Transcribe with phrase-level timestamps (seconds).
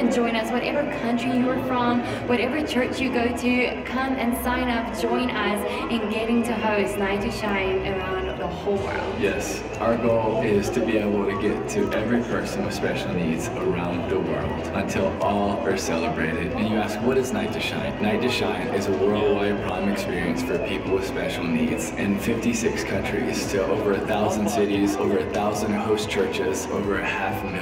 [0.00, 4.34] and join us, whatever country you are from, whatever church you go to, come and
[4.42, 9.20] sign up, join us in getting to host Night to Shine around the whole world.
[9.20, 13.48] Yes, our goal is to be able to get to every person with special needs
[13.48, 16.50] around the world until all are celebrated.
[16.52, 18.00] And you ask, what is Night to Shine?
[18.02, 22.84] Night to Shine is a worldwide prom experience for people with special needs in 56
[22.84, 27.59] countries to over a thousand cities, over a thousand host churches, over a half million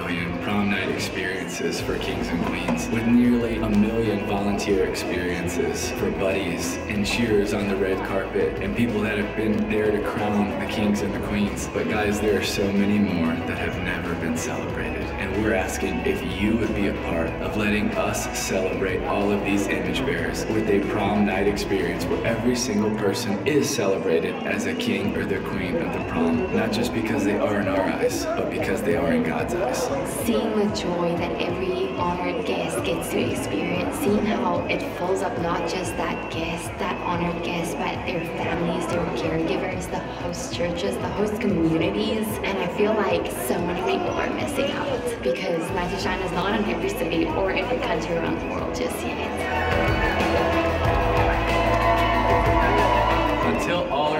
[1.61, 7.53] experiences for kings and queens, with nearly a million volunteer experiences for buddies and cheers
[7.53, 11.13] on the red carpet and people that have been there to crown the kings and
[11.13, 11.69] the queens.
[11.75, 15.03] But guys, there are so many more that have never been celebrated.
[15.19, 19.45] And we're asking if you would be a part of letting us celebrate all of
[19.45, 24.67] these image bearers with a prom night experience where every single person is celebrated as
[24.67, 27.81] a king or the queen of the prom, not just because they are in our
[27.81, 29.83] eyes, but because they are in God's eyes.
[30.25, 35.37] Seeing the joy that every honored guest gets to experience, seeing how it fills up
[35.41, 40.97] not just that guest, that honored guest, but their families, their caregivers, the host churches,
[40.97, 42.27] the host communities.
[42.45, 46.59] And I feel like so many people are missing out because Night Shine is not
[46.59, 50.58] in every city or every country around the world just yet.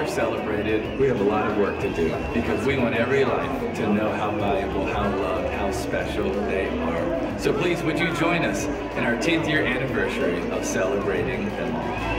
[0.09, 3.93] Celebrated, we have a lot of work to do because we want every life to
[3.93, 7.39] know how valuable, how loved, how special they are.
[7.39, 12.18] So please, would you join us in our 10th year anniversary of celebrating them all?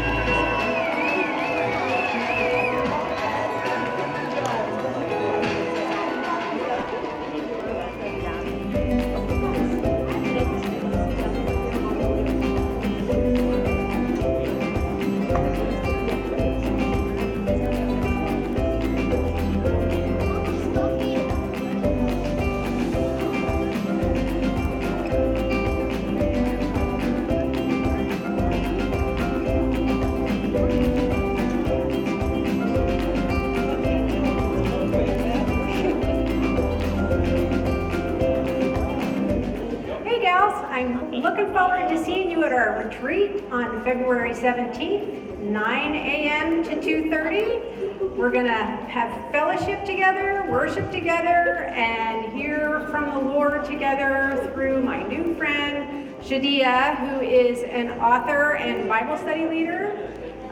[44.70, 46.62] 17th, 9 a.m.
[46.64, 48.16] to 2:30.
[48.16, 55.02] We're gonna have fellowship together, worship together, and hear from the Lord together through my
[55.02, 59.96] new friend Shadia, who is an author and Bible study leader.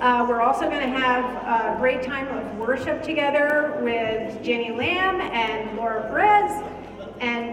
[0.01, 1.25] Uh, we're also going to have
[1.75, 6.78] a great time of worship together with Jenny Lamb and Laura Perez.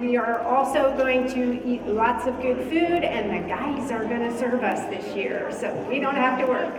[0.05, 4.19] We are also going to eat lots of good food, and the guys are going
[4.19, 6.75] to serve us this year, so we don't have to work.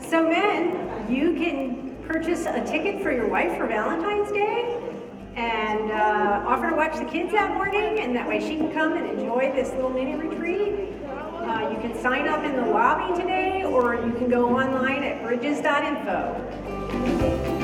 [0.00, 4.82] So, men, you can purchase a ticket for your wife for Valentine's Day
[5.34, 8.94] and uh, offer to watch the kids that morning, and that way she can come
[8.94, 10.94] and enjoy this little mini retreat.
[11.04, 15.22] Uh, you can sign up in the lobby today, or you can go online at
[15.22, 17.55] bridges.info.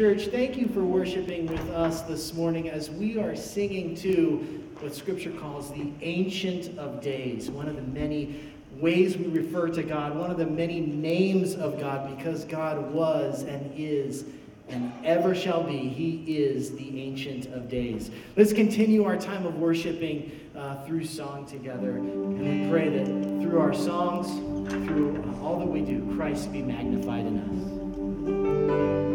[0.00, 0.28] Church.
[0.28, 5.30] Thank you for worshiping with us this morning as we are singing to what Scripture
[5.30, 10.30] calls the Ancient of Days, one of the many ways we refer to God, one
[10.30, 14.24] of the many names of God, because God was and is
[14.70, 15.76] and ever shall be.
[15.76, 18.10] He is the Ancient of Days.
[18.38, 21.98] Let's continue our time of worshiping uh, through song together.
[21.98, 23.04] And we pray that
[23.42, 24.28] through our songs,
[24.70, 29.09] through uh, all that we do, Christ be magnified in us.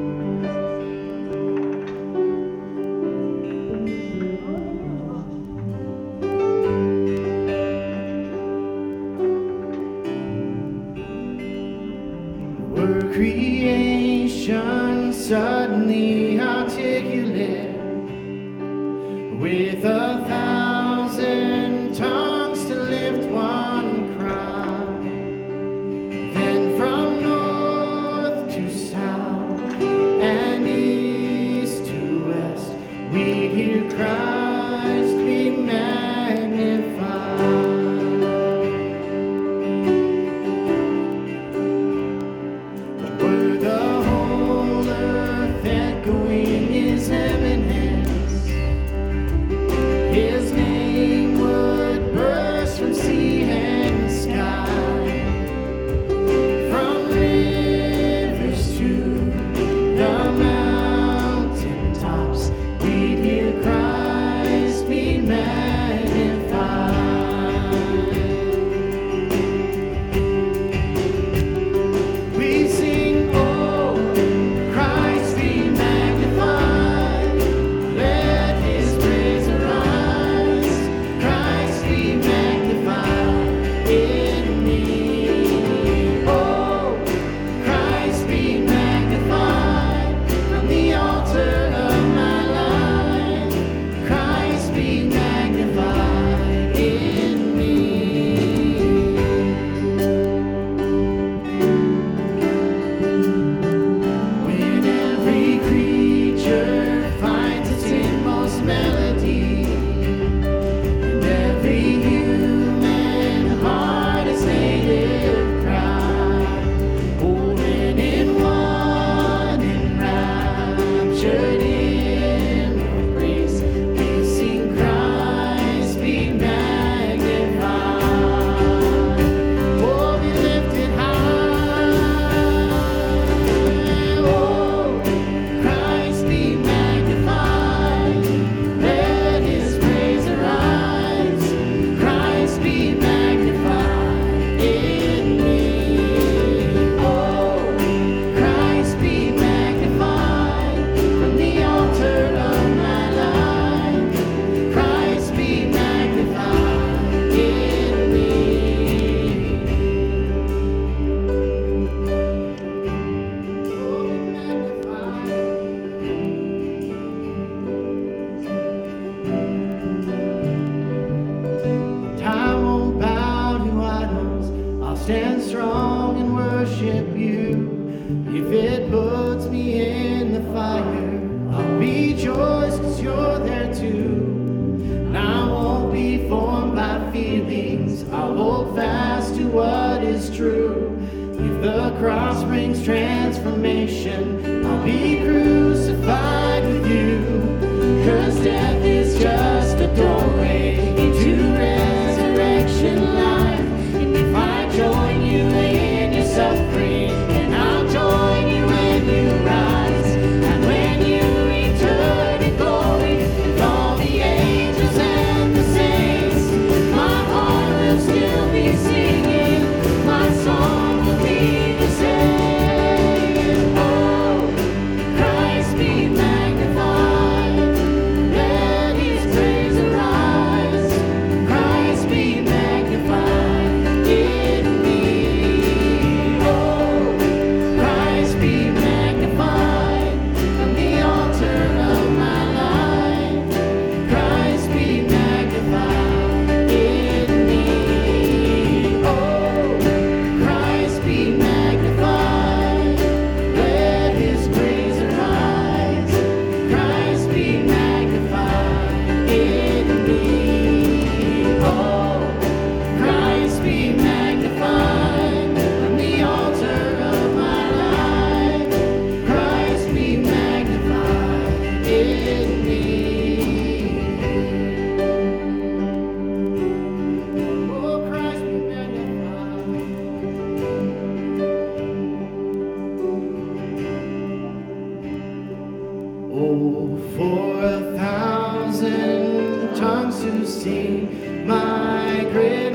[290.65, 292.74] my grip.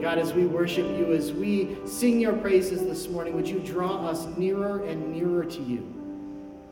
[0.00, 4.06] God, as we worship you, as we sing your praises this morning, would you draw
[4.06, 5.86] us nearer and nearer to you,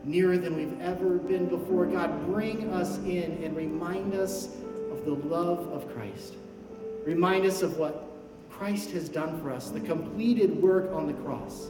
[0.03, 1.85] nearer than we've ever been before?
[1.85, 4.47] God, bring us in and remind us
[4.91, 6.33] of the love of Christ.
[7.05, 8.09] Remind us of what
[8.49, 11.69] Christ has done for us, the completed work on the cross.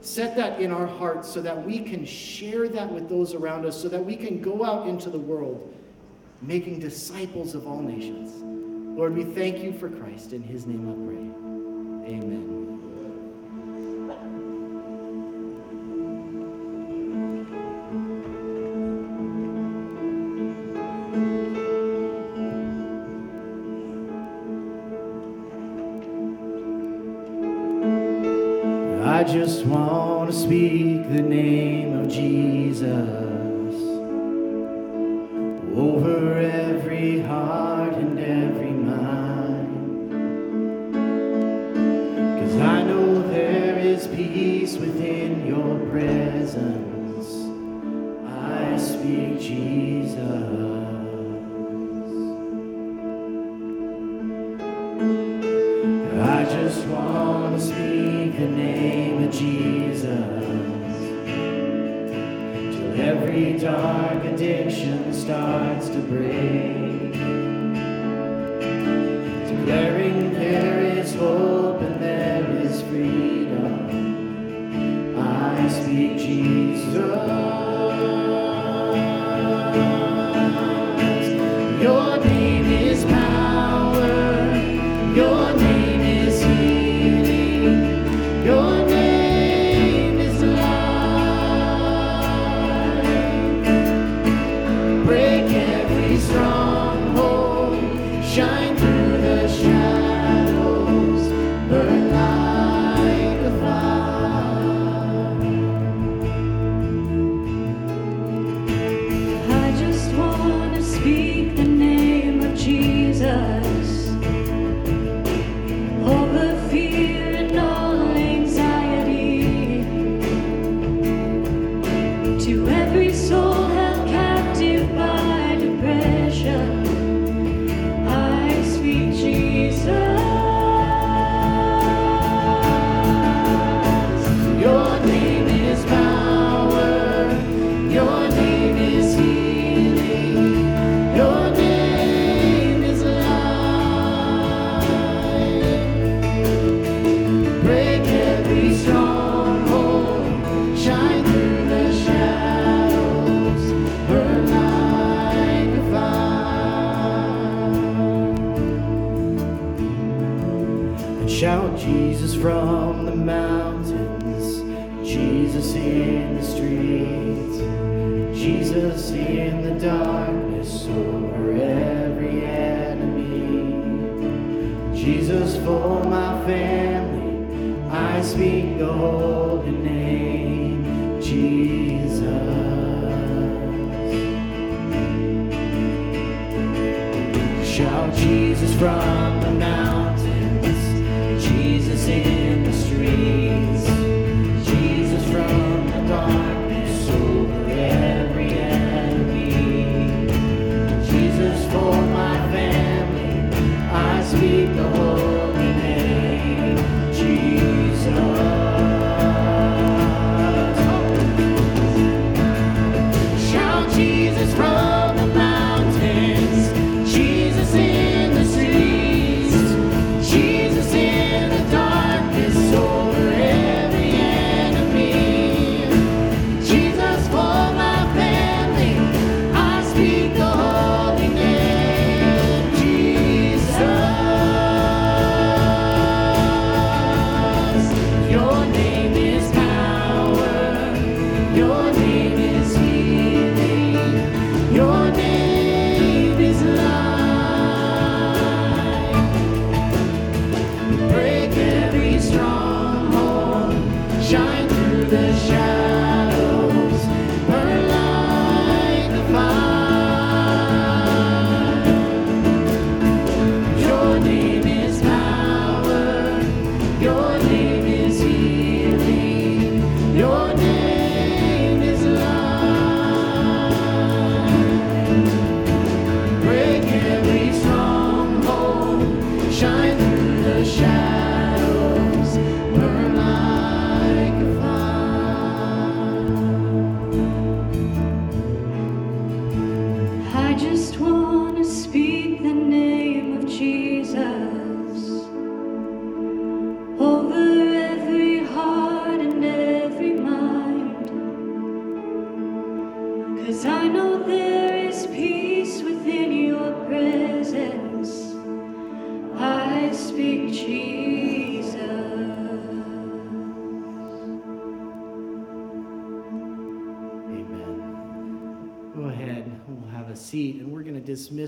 [0.00, 3.80] Set that in our hearts so that we can share that with those around us,
[3.80, 5.74] so that we can go out into the world
[6.40, 8.57] making disciples of all nations.
[8.98, 10.32] Lord, we thank you for Christ.
[10.32, 12.16] In his name I pray.
[12.16, 12.57] Amen.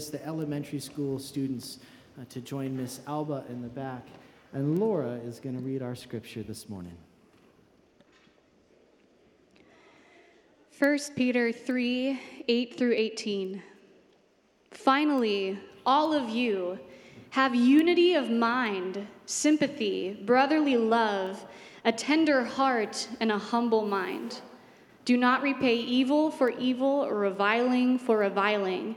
[0.08, 1.78] The elementary school students
[2.18, 4.06] uh, to join Miss Alba in the back.
[4.52, 6.96] And Laura is going to read our scripture this morning.
[10.78, 13.62] 1 Peter 3 8 through 18.
[14.70, 16.78] Finally, all of you
[17.30, 21.44] have unity of mind, sympathy, brotherly love,
[21.84, 24.40] a tender heart, and a humble mind.
[25.04, 28.96] Do not repay evil for evil or reviling for reviling,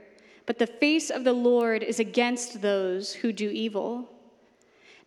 [0.45, 4.09] But the face of the Lord is against those who do evil.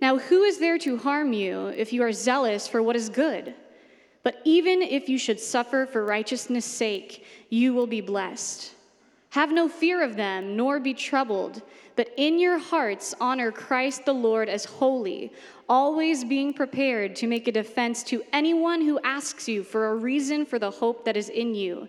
[0.01, 3.55] Now, who is there to harm you if you are zealous for what is good?
[4.23, 8.73] But even if you should suffer for righteousness' sake, you will be blessed.
[9.31, 11.63] Have no fear of them, nor be troubled,
[11.97, 15.33] but in your hearts honor Christ the Lord as holy,
[15.69, 20.47] always being prepared to make a defense to anyone who asks you for a reason
[20.47, 21.89] for the hope that is in you.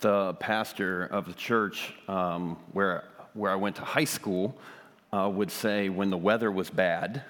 [0.00, 4.56] The pastor of the church um, where, where I went to high school
[5.12, 7.22] uh, would say when the weather was bad,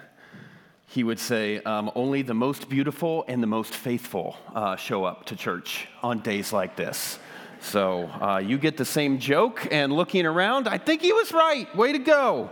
[0.86, 5.26] he would say, um, Only the most beautiful and the most faithful uh, show up
[5.26, 7.18] to church on days like this.
[7.60, 11.74] So uh, you get the same joke, and looking around, I think he was right.
[11.76, 12.50] Way to go.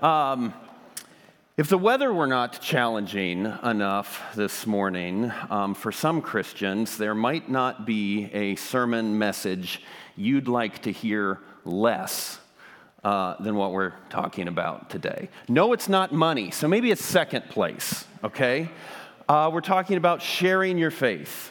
[0.00, 0.54] Um,
[1.58, 7.50] if the weather were not challenging enough this morning, um, for some Christians, there might
[7.50, 9.82] not be a sermon message
[10.14, 12.38] you'd like to hear less
[13.02, 15.30] uh, than what we're talking about today.
[15.48, 18.70] No, it's not money, so maybe it's second place, okay?
[19.28, 21.50] Uh, we're talking about sharing your faith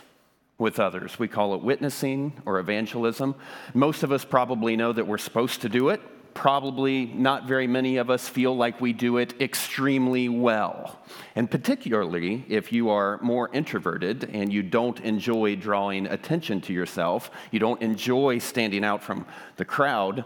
[0.57, 1.19] with others.
[1.19, 3.35] We call it witnessing or evangelism.
[3.73, 5.99] Most of us probably know that we're supposed to do it
[6.37, 10.99] probably not very many of us feel like we do it extremely well.
[11.35, 17.31] And particularly if you are more introverted and you don't enjoy drawing attention to yourself,
[17.49, 20.25] you don't enjoy standing out from the crowd.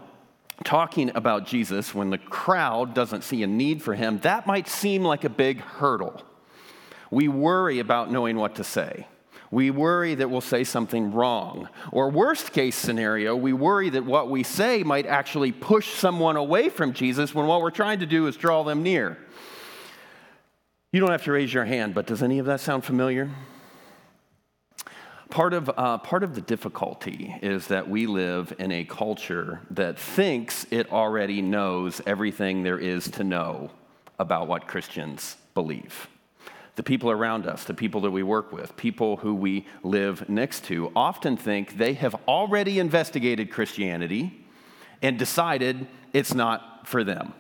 [0.66, 5.06] Talking about Jesus when the crowd doesn't see a need for him, that might seem
[5.06, 6.22] like a big hurdle.
[7.10, 9.08] We worry about knowing what to say.
[9.52, 11.68] We worry that we'll say something wrong.
[11.92, 16.70] Or, worst case scenario, we worry that what we say might actually push someone away
[16.70, 19.18] from Jesus when what we're trying to do is draw them near.
[20.94, 23.30] You don't have to raise your hand, but does any of that sound familiar?
[25.30, 30.00] Part of, uh, part of the difficulty is that we live in a culture that
[30.00, 33.72] thinks it already knows everything there is to know
[34.18, 36.08] about what Christians believe
[36.82, 40.64] the people around us, the people that we work with, people who we live next
[40.64, 44.44] to, often think they have already investigated Christianity
[45.04, 47.36] and decided it's not for them.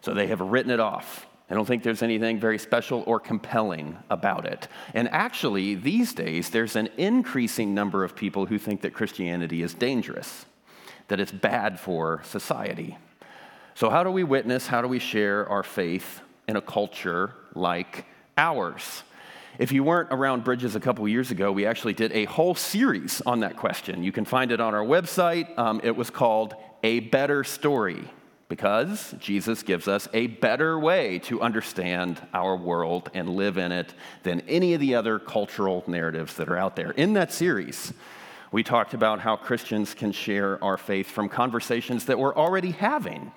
[0.00, 1.26] So they have written it off.
[1.50, 4.68] I don't think there's anything very special or compelling about it.
[4.94, 9.74] And actually, these days, there's an increasing number of people who think that Christianity is
[9.74, 10.46] dangerous,
[11.08, 12.96] that it's bad for society.
[13.74, 18.06] So, how do we witness, how do we share our faith in a culture like
[18.36, 19.02] ours?
[19.58, 23.22] If you weren't around Bridges a couple years ago, we actually did a whole series
[23.24, 24.02] on that question.
[24.02, 25.56] You can find it on our website.
[25.56, 28.08] Um, it was called A Better Story
[28.48, 33.94] because Jesus gives us a better way to understand our world and live in it
[34.22, 36.90] than any of the other cultural narratives that are out there.
[36.90, 37.92] In that series,
[38.52, 43.32] we talked about how Christians can share our faith from conversations that we're already having.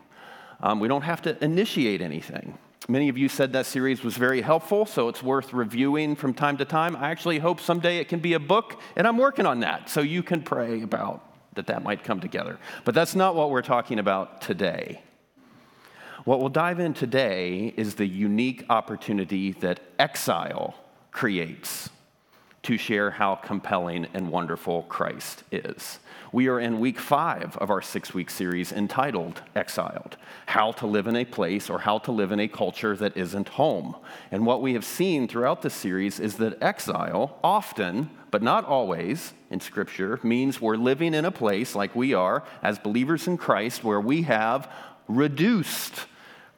[0.62, 2.58] Um, we don't have to initiate anything.
[2.88, 6.58] Many of you said that series was very helpful, so it's worth reviewing from time
[6.58, 6.96] to time.
[6.96, 10.02] I actually hope someday it can be a book, and I'm working on that, so
[10.02, 11.24] you can pray about
[11.56, 12.58] that that might come together.
[12.86, 15.02] But that's not what we're talking about today.
[16.24, 20.76] What we'll dive in today is the unique opportunity that exile
[21.12, 21.90] creates
[22.64, 26.00] to share how compelling and wonderful Christ is.
[26.38, 31.08] We are in week five of our six week series entitled Exiled How to Live
[31.08, 33.96] in a Place or How to Live in a Culture That Isn't Home.
[34.30, 39.34] And what we have seen throughout the series is that exile often, but not always,
[39.50, 43.84] in Scripture means we're living in a place like we are as believers in Christ
[43.84, 44.72] where we have
[45.08, 46.06] reduced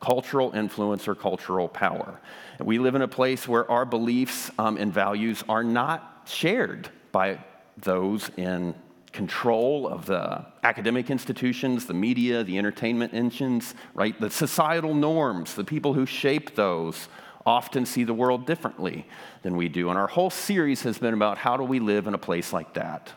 [0.01, 2.19] cultural influence or cultural power.
[2.59, 7.39] We live in a place where our beliefs um, and values are not shared by
[7.77, 8.75] those in
[9.11, 14.19] control of the academic institutions, the media, the entertainment engines, right?
[14.19, 17.07] The societal norms, the people who shape those
[17.45, 19.07] often see the world differently
[19.41, 19.89] than we do.
[19.89, 22.73] And our whole series has been about how do we live in a place like
[22.75, 23.11] that.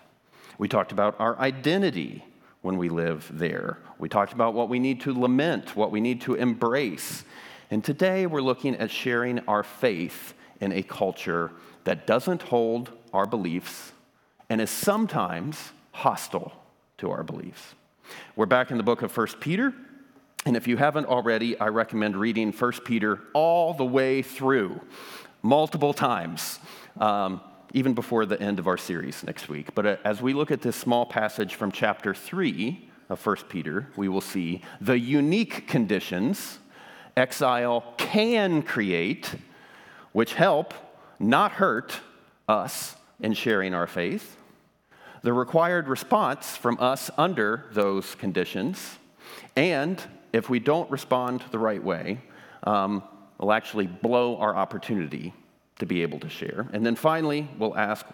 [0.59, 2.24] We talked about our identity
[2.62, 3.78] when we live there.
[3.98, 7.24] We talked about what we need to lament, what we need to embrace.
[7.70, 11.50] And today we're looking at sharing our faith in a culture
[11.85, 13.92] that doesn't hold our beliefs
[14.48, 16.52] and is sometimes hostile
[16.98, 17.74] to our beliefs.
[18.37, 19.72] We're back in the book of 1 Peter,
[20.44, 24.81] and if you haven't already, I recommend reading 1 Peter all the way through,
[25.42, 26.59] multiple times.
[26.98, 27.40] Um,
[27.74, 29.74] even before the end of our series next week.
[29.74, 33.88] But uh, as we look at this small passage from chapter 3 of 1 Peter,
[33.96, 36.59] we will see the unique conditions
[37.16, 39.35] exile can create,
[40.12, 40.74] which help,
[41.18, 42.00] not hurt,
[42.48, 44.37] us in sharing our faith,
[45.23, 48.99] the required response from us under those conditions,
[49.57, 52.21] and if we don't respond the right way,
[52.65, 53.03] um,
[53.39, 55.35] will actually blow our opportunity
[55.79, 56.69] to be able to share.
[56.73, 58.07] And then finally, we'll ask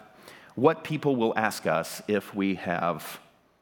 [0.55, 3.21] what people will ask us if we have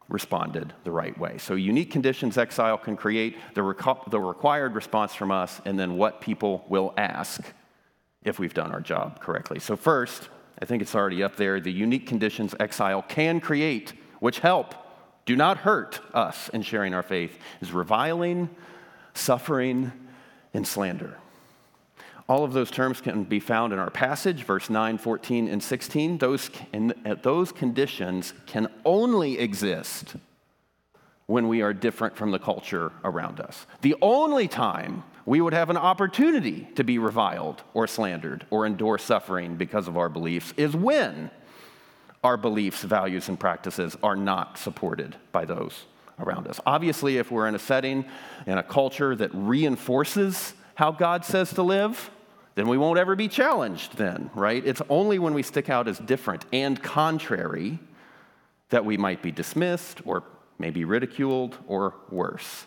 [0.08, 1.38] responded the right way.
[1.38, 5.96] So, unique conditions exile can create, the, reco- the required response from us, and then
[5.96, 7.42] what people will ask
[8.22, 9.58] if we've done our job correctly.
[9.58, 10.28] So, first,
[10.60, 14.74] I think it's already up there the unique conditions exile can create, which help,
[15.26, 18.48] do not hurt us in sharing our faith, is reviling,
[19.12, 19.92] suffering,
[20.54, 21.18] and slander.
[22.28, 26.18] All of those terms can be found in our passage, verse 9, 14, and 16.
[26.18, 26.92] Those, and
[27.22, 30.16] those conditions can only exist
[31.26, 33.66] when we are different from the culture around us.
[33.82, 38.96] The only time we would have an opportunity to be reviled or slandered or endure
[38.96, 41.30] suffering because of our beliefs is when
[42.22, 45.84] our beliefs, values, and practices are not supported by those
[46.18, 46.60] around us.
[46.64, 48.04] Obviously, if we're in a setting
[48.46, 52.10] in a culture that reinforces how God says to live,
[52.54, 54.64] then we won't ever be challenged, then, right?
[54.64, 57.78] It's only when we stick out as different and contrary
[58.70, 60.22] that we might be dismissed or
[60.58, 62.66] maybe ridiculed or worse.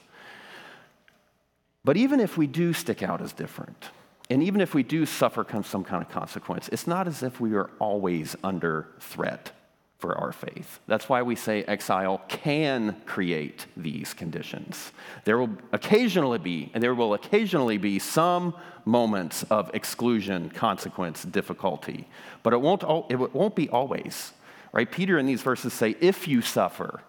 [1.90, 3.90] But even if we do stick out as different,
[4.30, 7.56] and even if we do suffer some kind of consequence, it's not as if we
[7.56, 9.54] are always under threat
[9.98, 10.82] for our faith.
[10.86, 14.92] That's why we say exile can create these conditions.
[15.26, 18.54] There will occasionally be, and there will occasionally be some
[18.86, 22.08] moments of exclusion, consequence, difficulty,
[22.44, 24.32] but it won't, it won't be always.
[24.74, 24.92] Right?
[24.92, 27.02] Peter in these verses say, if you suffer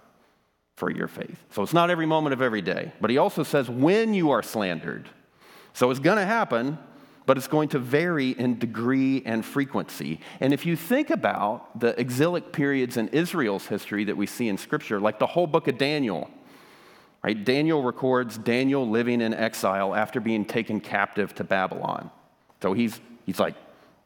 [0.80, 1.38] for your faith.
[1.50, 4.42] So it's not every moment of every day, but he also says when you are
[4.42, 5.10] slandered.
[5.74, 6.78] So it's going to happen,
[7.26, 10.20] but it's going to vary in degree and frequency.
[10.40, 14.56] And if you think about the exilic periods in Israel's history that we see in
[14.56, 16.30] Scripture, like the whole book of Daniel,
[17.22, 17.44] right?
[17.44, 22.10] Daniel records Daniel living in exile after being taken captive to Babylon.
[22.62, 23.54] So he's, he's like,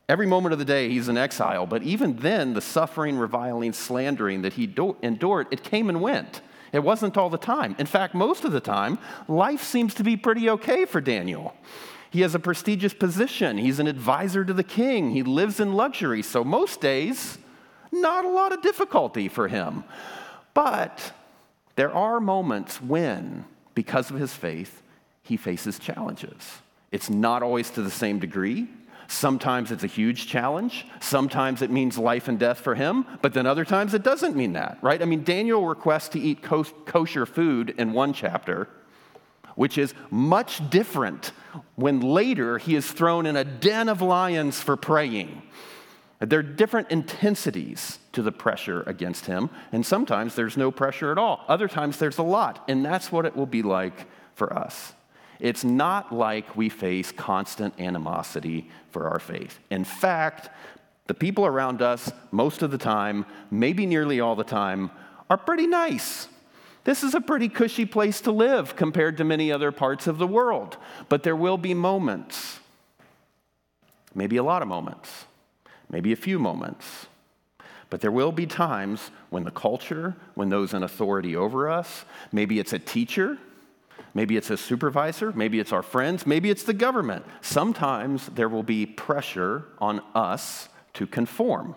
[0.09, 4.43] every moment of the day he's in exile, but even then, the suffering, reviling, slandering
[4.43, 6.43] that he do- endured, it came and went.
[6.75, 7.77] It wasn't all the time.
[7.79, 11.55] In fact, most of the time, life seems to be pretty okay for Daniel.
[12.11, 13.59] He has a prestigious position.
[13.59, 15.13] He's an advisor to the king.
[15.13, 16.21] He lives in luxury.
[16.21, 17.39] So, most days,
[17.93, 19.85] not a lot of difficulty for him.
[20.53, 21.13] But
[21.77, 23.45] there are moments when,
[23.77, 24.83] because of his faith,
[25.23, 26.59] he faces challenges.
[26.91, 28.67] It's not always to the same degree.
[29.07, 30.87] Sometimes it's a huge challenge.
[31.01, 34.55] Sometimes it means life and death for him, but then other times it doesn't mean
[34.55, 35.01] that, right?
[35.01, 38.69] I mean, Daniel requests to eat kosher food in one chapter,
[39.57, 41.33] which is much different
[41.77, 45.43] when later he is thrown in a den of lions for praying.
[46.21, 51.19] There are different intensities to the pressure against him, and sometimes there's no pressure at
[51.19, 51.45] all.
[51.49, 54.95] Other times there's a lot, and that's what it will be like for us.
[55.45, 59.59] It's not like we face constant animosity for our faith.
[59.69, 60.49] In fact,
[61.07, 64.91] the people around us, most of the time, maybe nearly all the time,
[65.29, 66.29] are pretty nice.
[66.85, 70.27] This is a pretty cushy place to live compared to many other parts of the
[70.27, 70.79] world.
[71.11, 72.61] But there will be moments,
[74.15, 75.27] maybe a lot of moments,
[75.91, 77.05] maybe a few moments.
[77.91, 82.59] But there will be times when the culture, when those in authority over us, maybe
[82.59, 83.37] it's a teacher,
[84.15, 87.25] maybe it's a supervisor, maybe it's our friends, maybe it's the government.
[87.41, 91.75] Sometimes there will be pressure on us to conform.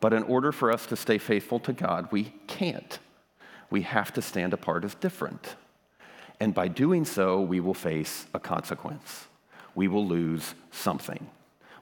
[0.00, 2.98] But in order for us to stay faithful to God, we can't.
[3.68, 5.56] We have to stand apart as different.
[6.40, 9.26] And by doing so, we will face a consequence.
[9.74, 11.28] We will lose something.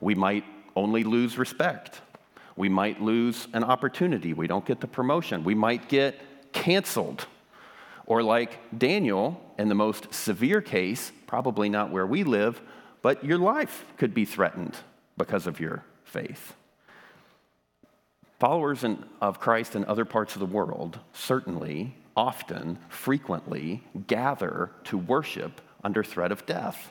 [0.00, 2.00] We might only lose respect.
[2.56, 4.32] We might lose an opportunity.
[4.32, 5.44] We don't get the promotion.
[5.44, 7.26] We might get canceled.
[8.08, 12.58] Or, like Daniel, in the most severe case, probably not where we live,
[13.02, 14.74] but your life could be threatened
[15.18, 16.54] because of your faith.
[18.40, 24.96] Followers in, of Christ in other parts of the world certainly, often, frequently gather to
[24.96, 26.90] worship under threat of death.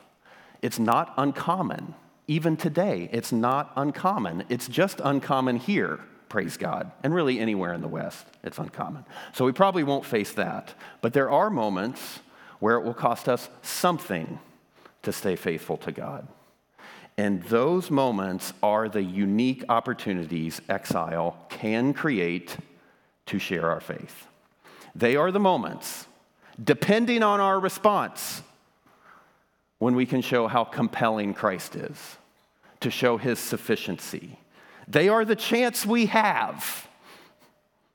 [0.62, 1.95] It's not uncommon.
[2.27, 4.43] Even today, it's not uncommon.
[4.49, 6.91] It's just uncommon here, praise God.
[7.03, 9.05] And really, anywhere in the West, it's uncommon.
[9.33, 10.73] So we probably won't face that.
[11.01, 12.19] But there are moments
[12.59, 14.39] where it will cost us something
[15.03, 16.27] to stay faithful to God.
[17.17, 22.57] And those moments are the unique opportunities exile can create
[23.27, 24.27] to share our faith.
[24.95, 26.07] They are the moments,
[26.63, 28.43] depending on our response,
[29.79, 32.17] when we can show how compelling Christ is,
[32.79, 34.39] to show his sufficiency.
[34.88, 36.88] They are the chance we have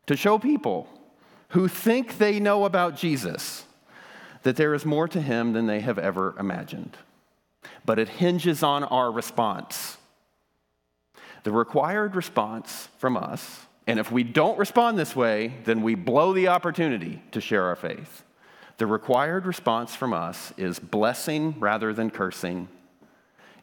[0.06, 0.88] to show people
[1.50, 3.64] who think they know about Jesus
[4.42, 6.96] that there is more to him than they have ever imagined
[7.84, 9.98] but it hinges on our response.
[11.44, 16.32] The required response from us, and if we don't respond this way, then we blow
[16.32, 18.22] the opportunity to share our faith.
[18.78, 22.68] The required response from us is blessing rather than cursing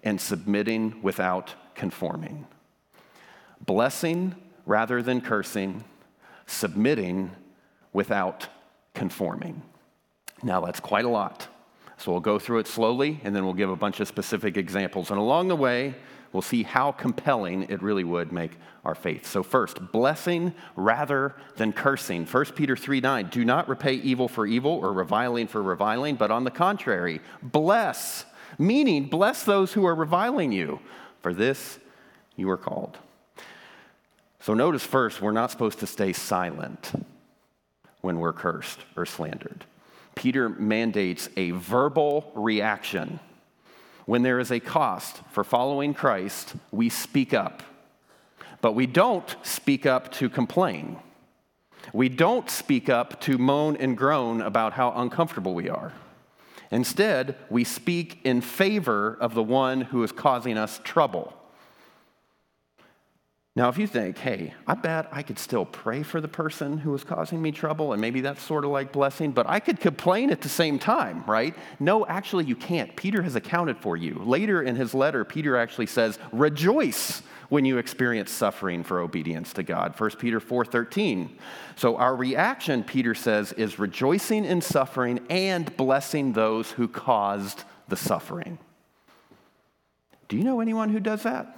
[0.04, 2.48] and submitting without conforming.
[3.70, 4.34] Blessing
[4.66, 5.84] rather than cursing,
[6.48, 7.30] submitting
[7.94, 8.48] without
[8.96, 9.62] conforming.
[10.42, 11.48] Now, that's quite a lot.
[11.98, 15.12] So we'll go through it slowly and then we'll give a bunch of specific examples.
[15.12, 15.94] And along the way,
[16.34, 18.54] we'll see how compelling it really would make
[18.84, 19.28] our faith.
[19.28, 22.26] So, first, blessing rather than cursing.
[22.26, 26.32] 1 Peter 3 9, do not repay evil for evil or reviling for reviling, but
[26.32, 28.26] on the contrary, bless,
[28.58, 30.80] meaning bless those who are reviling you.
[31.22, 31.78] For this
[32.36, 32.98] you are called.
[34.42, 36.92] So, notice first, we're not supposed to stay silent
[38.02, 39.66] when we're cursed or slandered.
[40.16, 43.20] Peter mandates a verbal reaction.
[44.06, 47.64] When there is a cost for following Christ, we speak up.
[48.62, 50.98] But we don't speak up to complain.
[51.94, 55.94] We don't speak up to moan and groan about how uncomfortable we are.
[56.72, 61.34] Instead, we speak in favor of the one who is causing us trouble.
[63.60, 66.92] Now, if you think, hey, I bet I could still pray for the person who
[66.92, 70.32] was causing me trouble, and maybe that's sort of like blessing, but I could complain
[70.32, 71.54] at the same time, right?
[71.78, 72.96] No, actually, you can't.
[72.96, 74.14] Peter has accounted for you.
[74.24, 79.64] Later in his letter, Peter actually says, rejoice when you experience suffering for obedience to
[79.64, 79.94] God.
[80.00, 81.30] 1 Peter 4:13.
[81.76, 87.98] So our reaction, Peter says, is rejoicing in suffering and blessing those who caused the
[87.98, 88.58] suffering.
[90.30, 91.58] Do you know anyone who does that?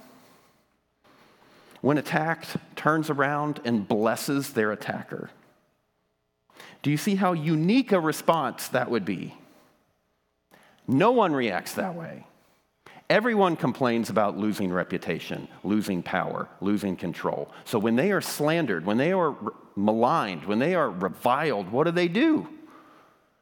[1.82, 5.30] When attacked, turns around and blesses their attacker.
[6.80, 9.34] Do you see how unique a response that would be?
[10.88, 12.26] No one reacts that way.
[13.10, 17.50] Everyone complains about losing reputation, losing power, losing control.
[17.64, 19.36] So when they are slandered, when they are
[19.76, 22.48] maligned, when they are reviled, what do they do?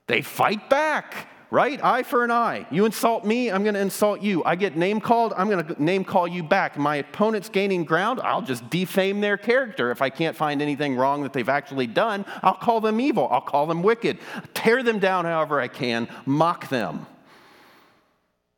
[0.06, 1.82] They fight back right?
[1.82, 2.66] Eye for an eye.
[2.70, 4.44] You insult me, I'm going to insult you.
[4.44, 6.78] I get name called, I'm going to name call you back.
[6.78, 9.90] My opponent's gaining ground, I'll just defame their character.
[9.90, 13.40] If I can't find anything wrong that they've actually done, I'll call them evil, I'll
[13.40, 14.18] call them wicked,
[14.54, 17.06] tear them down however I can, mock them.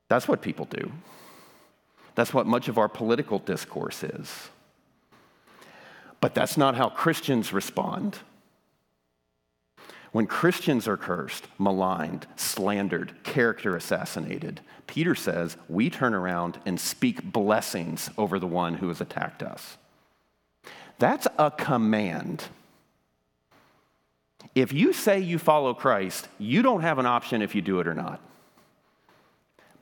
[0.09, 0.93] That's what people do.
[2.14, 4.51] That's what much of our political discourse is.
[6.20, 8.18] But that's not how Christians respond.
[10.13, 17.23] When Christians are cursed, maligned, slandered, character assassinated, Peter says we turn around and speak
[17.25, 19.79] blessings over the one who has attacked us.
[20.99, 22.45] That's a command.
[24.55, 27.87] If you say you follow Christ, you don't have an option if you do it
[27.87, 28.21] or not.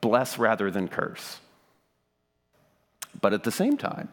[0.00, 1.38] bless rather than curse.
[3.20, 4.08] But at the same time,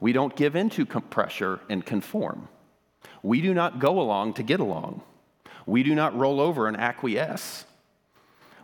[0.00, 2.48] we don't give in to pressure and conform.
[3.22, 5.02] We do not go along to get along.
[5.68, 7.66] We do not roll over and acquiesce.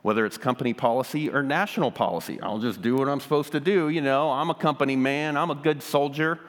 [0.00, 3.90] Whether it's company policy or national policy, I'll just do what I'm supposed to do.
[3.90, 6.40] You know, I'm a company man, I'm a good soldier.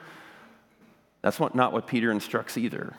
[1.20, 2.94] That's what, not what Peter instructs either.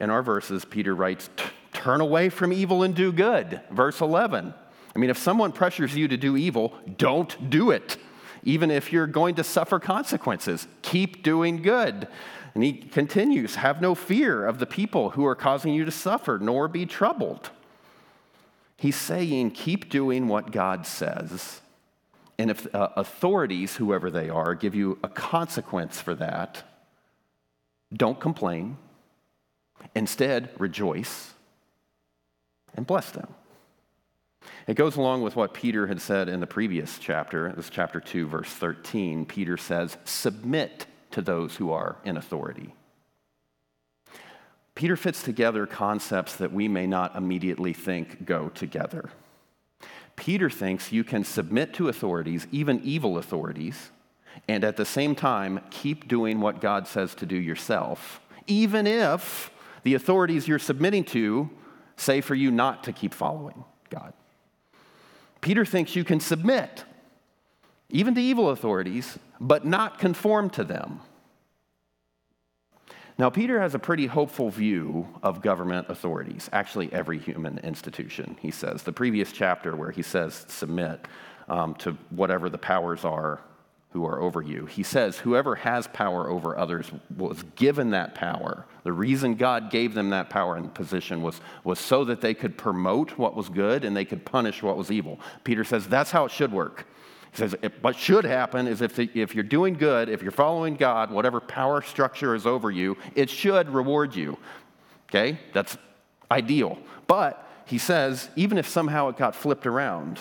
[0.00, 1.30] In our verses, Peter writes,
[1.72, 3.60] Turn away from evil and do good.
[3.70, 4.52] Verse 11.
[4.94, 7.96] I mean, if someone pressures you to do evil, don't do it.
[8.42, 12.08] Even if you're going to suffer consequences, keep doing good.
[12.56, 16.38] And he continues Have no fear of the people who are causing you to suffer,
[16.40, 17.50] nor be troubled.
[18.78, 21.60] He's saying, Keep doing what God says.
[22.38, 26.62] And if uh, authorities, whoever they are, give you a consequence for that,
[27.92, 28.78] don't complain.
[29.94, 31.34] Instead, rejoice
[32.74, 33.34] and bless them.
[34.66, 37.52] It goes along with what Peter had said in the previous chapter.
[37.54, 39.26] This chapter 2, verse 13.
[39.26, 40.86] Peter says, Submit
[41.16, 42.74] to those who are in authority.
[44.74, 49.08] Peter fits together concepts that we may not immediately think go together.
[50.14, 53.90] Peter thinks you can submit to authorities, even evil authorities,
[54.46, 59.50] and at the same time keep doing what God says to do yourself, even if
[59.84, 61.48] the authorities you're submitting to
[61.96, 64.12] say for you not to keep following God.
[65.40, 66.84] Peter thinks you can submit,
[67.88, 71.00] even to evil authorities, but not conform to them.
[73.18, 78.50] Now, Peter has a pretty hopeful view of government authorities, actually, every human institution, he
[78.50, 78.82] says.
[78.82, 81.06] The previous chapter, where he says submit
[81.48, 83.40] um, to whatever the powers are
[83.96, 84.66] who are over you.
[84.66, 88.66] He says, Whoever has power over others was given that power.
[88.82, 92.58] The reason God gave them that power and position was, was so that they could
[92.58, 95.18] promote what was good and they could punish what was evil.
[95.44, 96.86] Peter says that's how it should work.
[97.32, 100.76] He says, What should happen is if, the, if you're doing good, if you're following
[100.76, 104.38] God, whatever power structure is over you, it should reward you.
[105.08, 105.38] Okay?
[105.52, 105.76] That's
[106.30, 106.78] ideal.
[107.06, 110.18] But he says, even if somehow it got flipped around,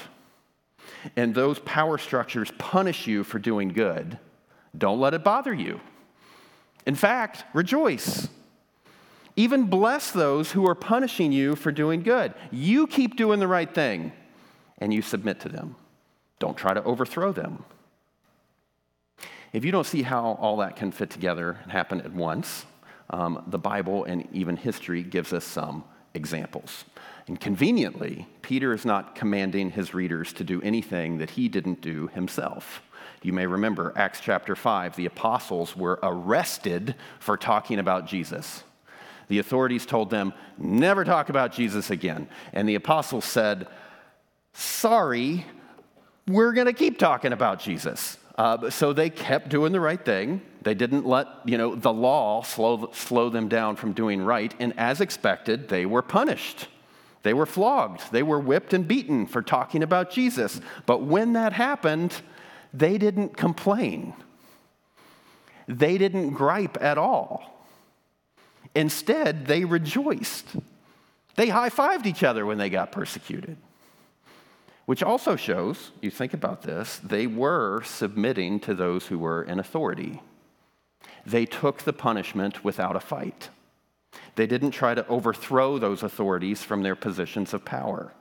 [1.16, 4.20] and those power structures punish you for doing good,
[4.78, 5.80] don't let it bother you.
[6.86, 8.30] In fact, rejoice.
[9.36, 12.34] Even bless those who are punishing you for doing good.
[12.51, 14.14] You keep doing the right thing
[14.78, 15.76] and you submit to them.
[16.45, 17.65] Don't try to overthrow them.
[19.51, 22.67] If you don't see how all that can fit together and happen at once,
[23.09, 25.83] um, the Bible and even history gives us some
[26.13, 26.85] examples.
[27.25, 32.09] And conveniently, Peter is not commanding his readers to do anything that he didn't do
[32.13, 32.83] himself.
[33.23, 38.63] You may remember Acts chapter 5, the apostles were arrested for talking about Jesus.
[39.29, 42.27] The authorities told them, never talk about Jesus again.
[42.53, 43.67] And the apostles said,
[44.53, 45.47] sorry,
[46.28, 48.17] we're going to keep talking about Jesus.
[48.38, 50.41] Uh, so they kept doing the right thing.
[50.61, 54.78] They didn't let you know the law slow, slow them down from doing right, and
[54.78, 56.67] as expected, they were punished.
[57.23, 60.61] They were flogged, they were whipped and beaten for talking about Jesus.
[60.86, 62.21] But when that happened,
[62.73, 64.13] they didn't complain,
[65.67, 67.67] they didn't gripe at all.
[68.76, 70.47] Instead, they rejoiced.
[71.36, 73.57] They high fived each other when they got persecuted.
[74.86, 79.59] Which also shows, you think about this, they were submitting to those who were in
[79.59, 80.21] authority.
[81.25, 83.49] They took the punishment without a fight.
[84.36, 88.13] They didn't try to overthrow those authorities from their positions of power.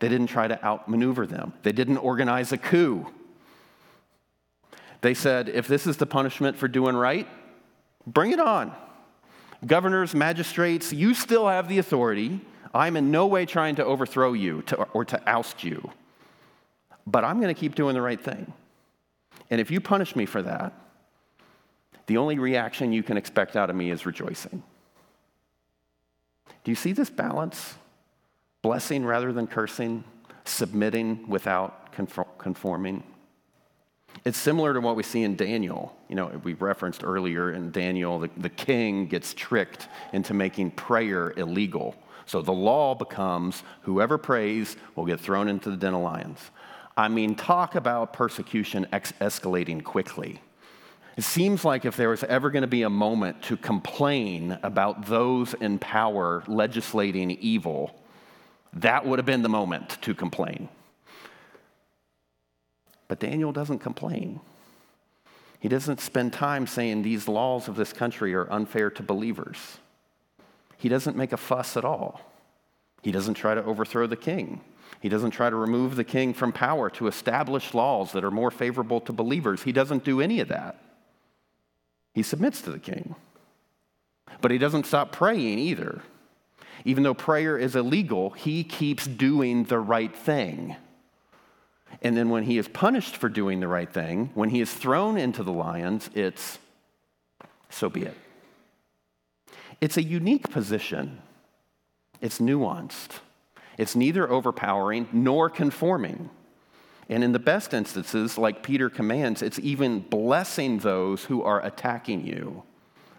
[0.00, 1.52] They didn't try to outmaneuver them.
[1.62, 3.06] They didn't organize a coup.
[5.00, 7.28] They said, if this is the punishment for doing right,
[8.06, 8.74] bring it on.
[9.64, 12.40] Governors, magistrates, you still have the authority.
[12.76, 15.90] I'm in no way trying to overthrow you to, or to oust you,
[17.06, 18.52] but I'm going to keep doing the right thing.
[19.50, 20.72] And if you punish me for that,
[22.06, 24.62] the only reaction you can expect out of me is rejoicing.
[26.64, 27.74] Do you see this balance?
[28.62, 30.04] Blessing rather than cursing,
[30.44, 31.92] submitting without
[32.38, 33.02] conforming.
[34.24, 35.96] It's similar to what we see in Daniel.
[36.08, 41.32] You know, we referenced earlier in Daniel, the, the king gets tricked into making prayer
[41.36, 41.94] illegal.
[42.26, 46.50] So the law becomes whoever prays will get thrown into the den of lions.
[46.96, 50.40] I mean, talk about persecution ex- escalating quickly.
[51.16, 55.06] It seems like if there was ever going to be a moment to complain about
[55.06, 57.94] those in power legislating evil,
[58.74, 60.68] that would have been the moment to complain.
[63.08, 64.40] But Daniel doesn't complain.
[65.60, 69.78] He doesn't spend time saying these laws of this country are unfair to believers.
[70.76, 72.20] He doesn't make a fuss at all.
[73.02, 74.60] He doesn't try to overthrow the king.
[75.00, 78.50] He doesn't try to remove the king from power to establish laws that are more
[78.50, 79.62] favorable to believers.
[79.62, 80.80] He doesn't do any of that.
[82.14, 83.14] He submits to the king.
[84.40, 86.02] But he doesn't stop praying either.
[86.84, 90.76] Even though prayer is illegal, he keeps doing the right thing.
[92.02, 95.16] And then when he is punished for doing the right thing, when he is thrown
[95.16, 96.58] into the lions, it's
[97.70, 98.16] so be it.
[99.80, 101.20] It's a unique position.
[102.20, 103.20] It's nuanced.
[103.78, 106.30] It's neither overpowering nor conforming.
[107.08, 112.26] And in the best instances, like Peter commands, it's even blessing those who are attacking
[112.26, 112.64] you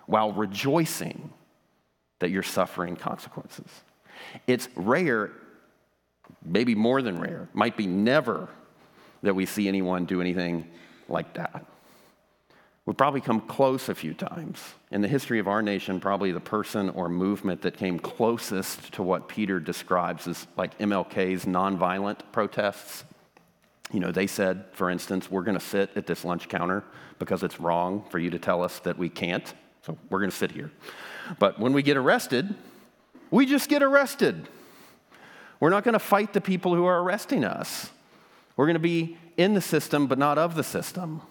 [0.08, 1.32] while rejoicing
[2.20, 3.70] that you're suffering consequences.
[4.48, 5.32] It's rare,
[6.44, 8.50] maybe more than rare, might be never
[9.22, 10.68] that we see anyone do anything
[11.08, 11.66] like that.
[12.88, 14.64] We've probably come close a few times.
[14.92, 19.04] In the history of our nation, probably the person or movement that came closest to
[19.04, 23.04] what Peter describes as like MLK's nonviolent protests.
[23.92, 26.86] You know, they said, for instance, we're going to sit at this lunch counter
[27.20, 29.54] because it's wrong for you to tell us that we can't.
[29.82, 30.72] So we're going to sit here.
[31.40, 32.56] But when we get arrested,
[33.32, 34.48] we just get arrested.
[35.60, 37.90] We're not going to fight the people who are arresting us.
[38.56, 41.22] We're going to be in the system, but not of the system.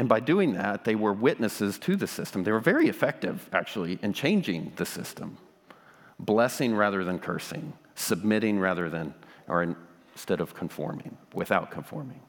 [0.00, 2.42] And by doing that, they were witnesses to the system.
[2.42, 5.36] They were very effective, actually, in changing the system.
[6.18, 9.12] Blessing rather than cursing, submitting rather than,
[9.46, 9.76] or
[10.14, 12.22] instead of conforming, without conforming.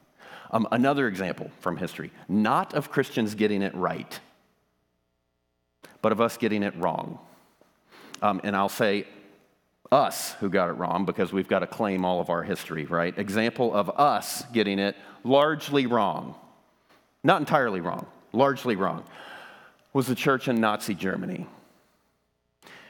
[0.50, 4.20] Um, another example from history not of Christians getting it right,
[6.02, 7.20] but of us getting it wrong.
[8.20, 9.06] Um, and I'll say
[9.90, 13.18] us who got it wrong because we've got to claim all of our history, right?
[13.18, 14.94] Example of us getting it
[15.24, 16.34] largely wrong.
[17.24, 19.04] Not entirely wrong, largely wrong.
[19.92, 21.46] Was the church in Nazi Germany.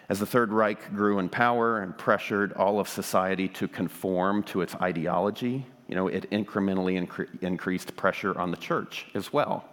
[0.09, 4.61] As the Third Reich grew in power and pressured all of society to conform to
[4.61, 9.64] its ideology, you know, it incrementally incre- increased pressure on the church as well.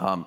[0.00, 0.26] Um,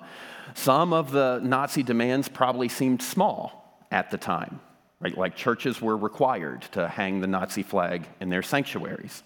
[0.54, 4.60] some of the Nazi demands probably seemed small at the time,
[5.00, 5.16] right?
[5.16, 9.22] Like churches were required to hang the Nazi flag in their sanctuaries,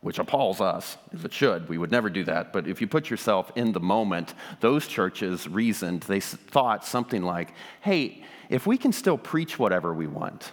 [0.00, 1.68] which appalls us, If it should.
[1.68, 2.52] We would never do that.
[2.52, 7.52] But if you put yourself in the moment, those churches reasoned, they thought something like,
[7.82, 10.52] hey, if we can still preach whatever we want,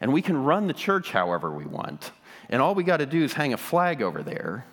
[0.00, 2.12] and we can run the church however we want,
[2.50, 4.66] and all we got to do is hang a flag over there,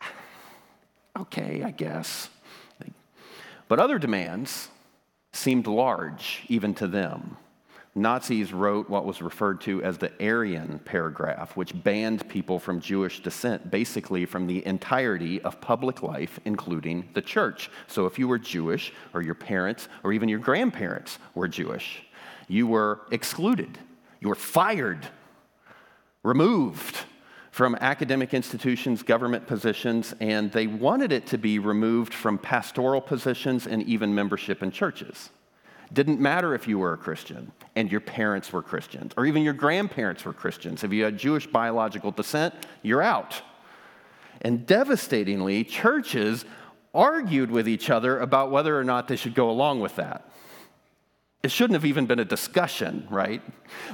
[1.18, 2.30] okay, I guess.
[3.68, 4.68] But other demands
[5.32, 7.36] seemed large even to them.
[7.96, 13.20] Nazis wrote what was referred to as the Aryan paragraph, which banned people from Jewish
[13.20, 17.70] descent basically from the entirety of public life, including the church.
[17.86, 22.02] So if you were Jewish, or your parents, or even your grandparents were Jewish,
[22.48, 23.78] you were excluded,
[24.20, 25.08] you were fired,
[26.22, 26.98] removed
[27.50, 33.66] from academic institutions, government positions, and they wanted it to be removed from pastoral positions
[33.66, 35.30] and even membership in churches.
[35.92, 39.52] Didn't matter if you were a Christian and your parents were Christians, or even your
[39.52, 40.82] grandparents were Christians.
[40.82, 43.40] If you had Jewish biological descent, you're out.
[44.42, 46.44] And devastatingly, churches
[46.94, 50.30] argued with each other about whether or not they should go along with that.
[51.42, 53.42] It shouldn't have even been a discussion, right?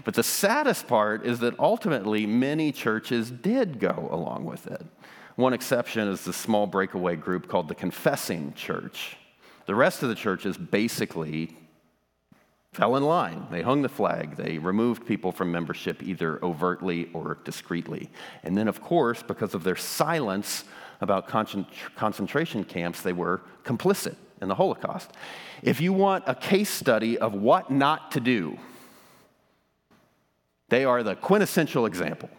[0.05, 4.86] But the saddest part is that ultimately many churches did go along with it.
[5.36, 9.16] One exception is the small breakaway group called the Confessing Church.
[9.66, 11.57] The rest of the churches basically
[12.72, 13.46] fell in line.
[13.50, 14.36] They hung the flag.
[14.36, 18.10] They removed people from membership either overtly or discreetly.
[18.42, 20.64] And then, of course, because of their silence
[21.00, 25.10] about concentration camps, they were complicit in the Holocaust.
[25.62, 28.58] If you want a case study of what not to do,
[30.70, 32.30] they are the quintessential example.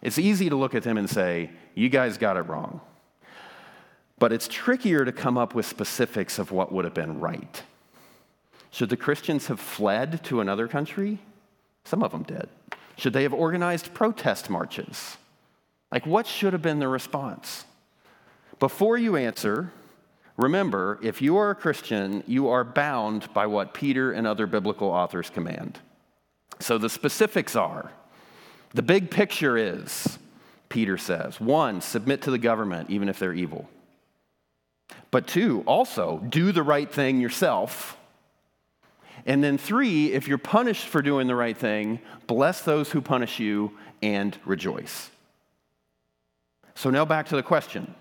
[0.00, 2.80] It's easy to look at them and say, you guys got it wrong.
[4.18, 7.62] But it's trickier to come up with specifics of what would have been right.
[8.72, 11.20] Should the Christians have fled to another country?
[11.84, 12.48] Some of them did.
[12.96, 15.16] Should they have organized protest marches?
[15.92, 17.64] Like, what should have been the response?
[18.58, 19.70] Before you answer,
[20.36, 24.88] Remember, if you are a Christian, you are bound by what Peter and other biblical
[24.88, 25.78] authors command.
[26.58, 27.92] So the specifics are
[28.74, 30.18] the big picture is,
[30.70, 33.68] Peter says, one, submit to the government, even if they're evil.
[35.10, 37.98] But two, also, do the right thing yourself.
[39.24, 43.38] And then three, if you're punished for doing the right thing, bless those who punish
[43.38, 45.10] you and rejoice.
[46.74, 47.94] So now back to the question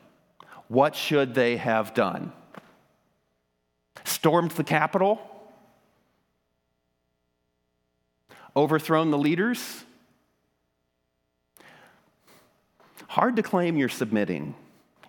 [0.68, 2.32] what should they have done?
[4.04, 5.22] Stormed the Capitol?
[8.56, 9.84] Overthrown the leaders?
[13.08, 14.56] Hard to claim you're submitting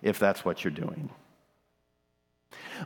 [0.01, 1.09] if that's what you're doing.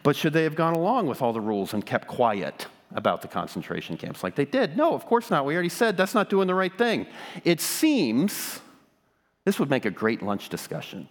[0.04, 3.28] But should they have gone along with all the rules and kept quiet about the
[3.28, 4.78] concentration camps like they did?
[4.78, 5.46] No, of course not.
[5.46, 7.06] We already said that's not doing the right thing.
[7.44, 8.62] It seems
[9.46, 11.08] this would make a great lunch discussion.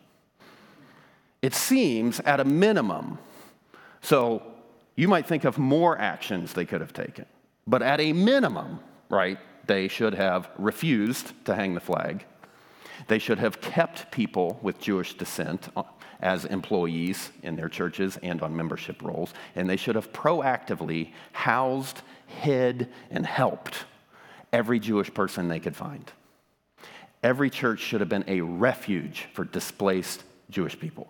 [1.43, 3.19] It seems at a minimum,
[4.01, 4.43] so
[4.95, 7.27] you might think of more actions they could have taken,
[7.67, 12.25] but at a minimum, right, they should have refused to hang the flag.
[13.09, 15.69] They should have kept people with Jewish descent
[16.21, 22.03] as employees in their churches and on membership rolls, and they should have proactively housed,
[22.27, 23.85] hid, and helped
[24.53, 26.11] every Jewish person they could find.
[27.23, 31.09] Every church should have been a refuge for displaced Jewish people.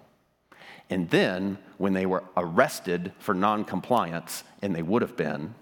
[0.89, 5.55] And then, when they were arrested for noncompliance, and they would have been,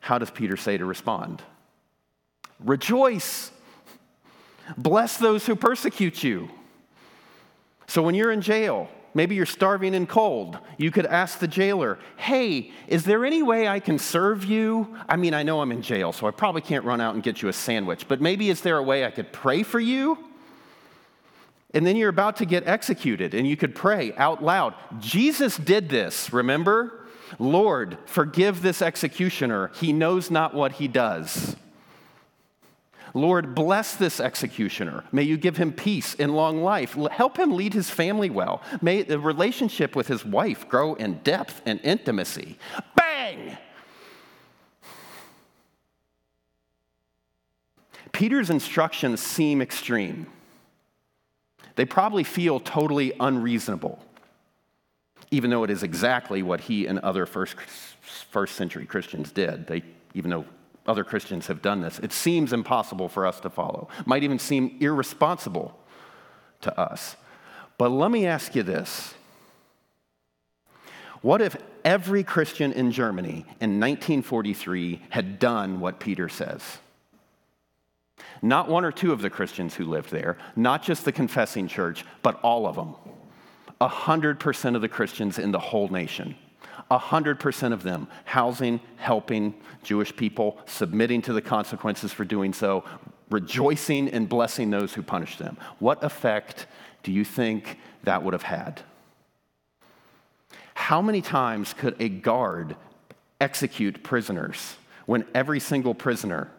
[0.00, 1.42] how does Peter say to respond?
[2.60, 3.50] Rejoice!
[4.76, 6.48] Bless those who persecute you.
[7.88, 11.98] So when you're in jail, maybe you're starving and cold, you could ask the jailer,
[12.16, 14.96] Hey, is there any way I can serve you?
[15.08, 17.40] I mean, I know I'm in jail, so I probably can't run out and get
[17.40, 20.18] you a sandwich, but maybe is there a way I could pray for you?
[21.72, 24.74] And then you're about to get executed, and you could pray out loud.
[25.00, 27.06] Jesus did this, remember?
[27.38, 29.70] Lord, forgive this executioner.
[29.74, 31.56] He knows not what he does.
[33.14, 35.04] Lord, bless this executioner.
[35.12, 36.94] May you give him peace and long life.
[37.10, 38.62] Help him lead his family well.
[38.82, 42.58] May the relationship with his wife grow in depth and intimacy.
[42.94, 43.56] Bang!
[48.12, 50.26] Peter's instructions seem extreme.
[51.76, 54.00] They probably feel totally unreasonable,
[55.30, 57.54] even though it is exactly what he and other first,
[58.30, 59.68] first century Christians did.
[59.68, 59.84] They,
[60.14, 60.44] even though
[60.88, 61.98] other Christians have done this.
[62.00, 65.78] It seems impossible for us to follow, might even seem irresponsible
[66.62, 67.16] to us.
[67.76, 69.14] But let me ask you this
[71.22, 76.78] What if every Christian in Germany in 1943 had done what Peter says?
[78.42, 82.04] Not one or two of the Christians who lived there, not just the confessing church,
[82.22, 82.94] but all of them.
[83.80, 86.34] 100% of the Christians in the whole nation.
[86.90, 92.84] 100% of them housing, helping Jewish people, submitting to the consequences for doing so,
[93.30, 95.56] rejoicing and blessing those who punish them.
[95.78, 96.66] What effect
[97.02, 98.82] do you think that would have had?
[100.74, 102.76] How many times could a guard
[103.40, 104.76] execute prisoners
[105.06, 106.50] when every single prisoner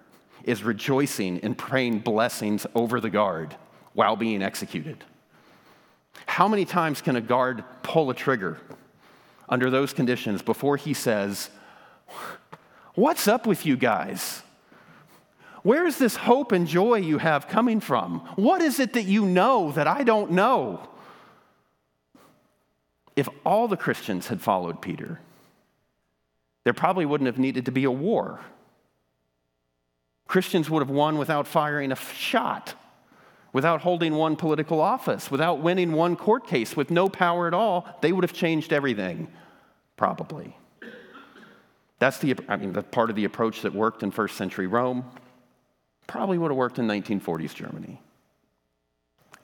[0.43, 3.55] is rejoicing and praying blessings over the guard
[3.93, 5.03] while being executed?
[6.25, 8.59] How many times can a guard pull a trigger
[9.49, 11.49] under those conditions before he says,
[12.95, 14.41] What's up with you guys?
[15.63, 18.19] Where is this hope and joy you have coming from?
[18.35, 20.87] What is it that you know that I don't know?
[23.15, 25.19] If all the Christians had followed Peter,
[26.63, 28.39] there probably wouldn't have needed to be a war.
[30.27, 32.75] Christians would have won without firing a shot,
[33.53, 37.87] without holding one political office, without winning one court case, with no power at all.
[38.01, 39.27] They would have changed everything
[39.99, 40.55] probably.
[41.99, 45.03] That's the, I mean, the part of the approach that worked in first century Rome,
[46.07, 48.01] probably would have worked in 1940s Germany.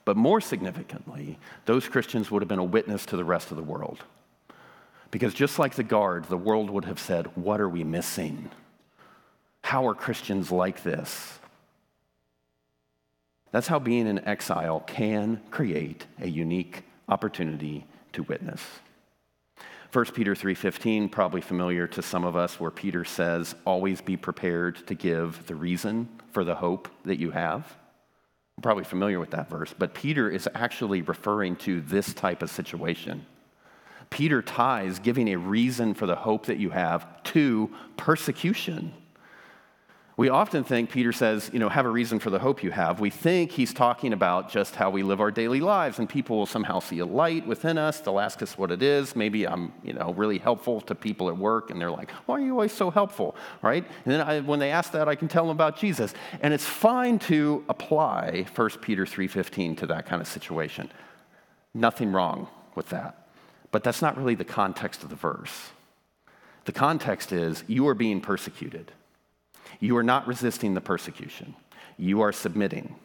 [0.06, 3.62] But more significantly, those Christians would have been a witness to the rest of the
[3.62, 3.98] world.
[5.10, 8.50] Because just like the guard, the world would have said, What are we missing?
[9.62, 11.38] How are Christians like this?
[13.56, 18.60] That's how being in exile can create a unique opportunity to witness.
[19.92, 24.86] 1 Peter 3:15 probably familiar to some of us where Peter says always be prepared
[24.88, 27.78] to give the reason for the hope that you have.
[28.58, 32.50] I'm probably familiar with that verse, but Peter is actually referring to this type of
[32.50, 33.24] situation.
[34.10, 38.92] Peter ties giving a reason for the hope that you have to persecution.
[40.18, 43.00] We often think Peter says, you know, have a reason for the hope you have.
[43.00, 46.46] We think he's talking about just how we live our daily lives, and people will
[46.46, 48.00] somehow see a light within us.
[48.00, 49.14] They'll ask us what it is.
[49.14, 52.40] Maybe I'm, you know, really helpful to people at work, and they're like, why are
[52.40, 53.84] you always so helpful, right?
[54.06, 56.14] And then I, when they ask that, I can tell them about Jesus.
[56.40, 60.90] And it's fine to apply 1 Peter 3.15 to that kind of situation.
[61.74, 63.28] Nothing wrong with that.
[63.70, 65.72] But that's not really the context of the verse.
[66.64, 68.92] The context is you are being persecuted.
[69.80, 71.54] You are not resisting the persecution,
[71.96, 72.96] you are submitting.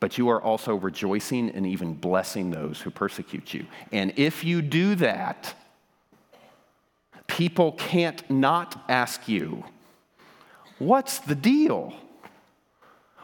[0.00, 3.66] But you are also rejoicing and even blessing those who persecute you.
[3.92, 5.54] And if you do that,
[7.26, 9.64] people can't not ask you,
[10.78, 11.94] What's the deal?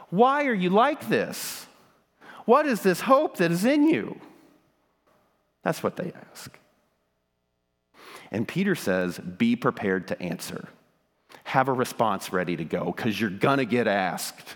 [0.09, 1.67] Why are you like this?
[2.45, 4.19] What is this hope that is in you?
[5.63, 6.57] That's what they ask.
[8.31, 10.69] And Peter says, Be prepared to answer.
[11.43, 14.55] Have a response ready to go because you're going to get asked.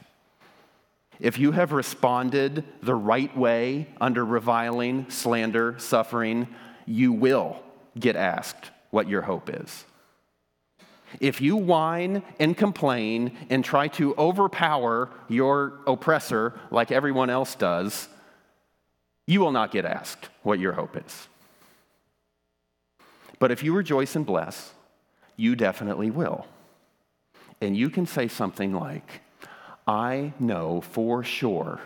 [1.19, 6.47] If you have responded the right way under reviling, slander, suffering,
[6.85, 7.61] you will
[7.97, 9.85] get asked what your hope is.
[11.19, 18.09] If you whine and complain and try to overpower your oppressor like everyone else does,
[19.25, 21.27] you will not get asked what your hope is.
[23.39, 24.73] But if you rejoice and bless,
[25.35, 26.45] you definitely will.
[27.61, 29.21] And you can say something like,
[29.87, 31.79] I know for sure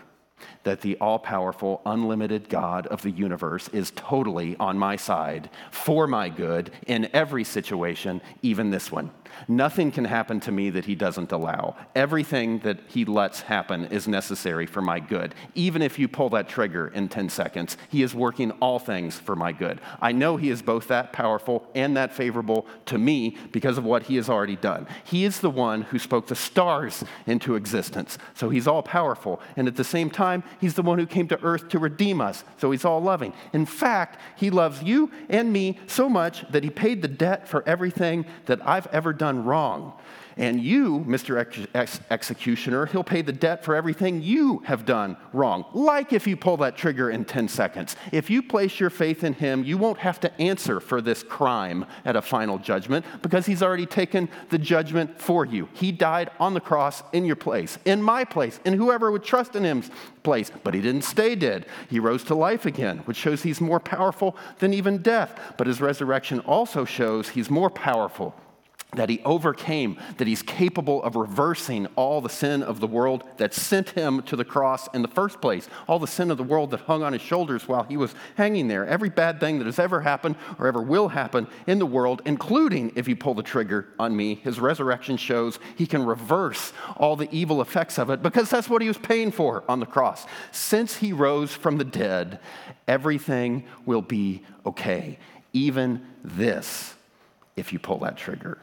[0.64, 6.06] that the all powerful, unlimited God of the universe is totally on my side, for
[6.06, 9.10] my good, in every situation, even this one.
[9.48, 11.76] Nothing can happen to me that he doesn't allow.
[11.94, 15.34] Everything that he lets happen is necessary for my good.
[15.54, 19.36] Even if you pull that trigger in 10 seconds, he is working all things for
[19.36, 19.80] my good.
[20.00, 24.04] I know he is both that powerful and that favorable to me because of what
[24.04, 24.86] he has already done.
[25.04, 28.18] He is the one who spoke the stars into existence.
[28.34, 29.40] So he's all powerful.
[29.56, 32.44] And at the same time, he's the one who came to earth to redeem us.
[32.58, 33.32] So he's all loving.
[33.52, 37.66] In fact, he loves you and me so much that he paid the debt for
[37.68, 39.92] everything that I've ever done wrong.
[40.38, 41.38] And you, Mr.
[41.38, 45.66] Ex- Ex- Executioner, he'll pay the debt for everything you have done wrong.
[45.74, 47.94] Like if you pull that trigger in 10 seconds.
[48.10, 51.84] If you place your faith in him, you won't have to answer for this crime
[52.06, 55.68] at a final judgment because he's already taken the judgment for you.
[55.74, 59.54] He died on the cross in your place, in my place, in whoever would trust
[59.56, 59.90] in him's
[60.22, 60.50] place.
[60.64, 61.66] But he didn't stay dead.
[61.90, 65.54] He rose to life again, which shows he's more powerful than even death.
[65.58, 68.34] But his resurrection also shows he's more powerful
[68.94, 73.54] that he overcame, that he's capable of reversing all the sin of the world that
[73.54, 76.70] sent him to the cross in the first place, all the sin of the world
[76.70, 79.78] that hung on his shoulders while he was hanging there, every bad thing that has
[79.78, 83.88] ever happened or ever will happen in the world, including if you pull the trigger
[83.98, 84.34] on me.
[84.34, 88.82] His resurrection shows he can reverse all the evil effects of it because that's what
[88.82, 90.26] he was paying for on the cross.
[90.50, 92.40] Since he rose from the dead,
[92.88, 95.18] everything will be okay,
[95.52, 96.94] even this,
[97.56, 98.58] if you pull that trigger.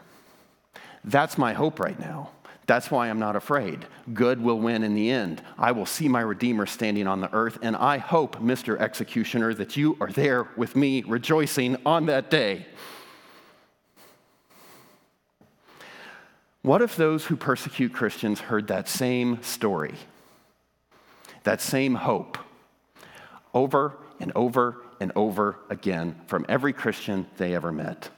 [1.07, 2.31] That's my hope right now.
[2.65, 3.85] That's why I'm not afraid.
[4.13, 5.41] Good will win in the end.
[5.57, 8.77] I will see my Redeemer standing on the earth, and I hope, Mr.
[8.77, 12.65] Executioner, that you are there with me rejoicing on that day.
[16.61, 19.95] What if those who persecute Christians heard that same story,
[21.43, 22.37] that same hope,
[23.53, 28.09] over and over and over again from every Christian they ever met?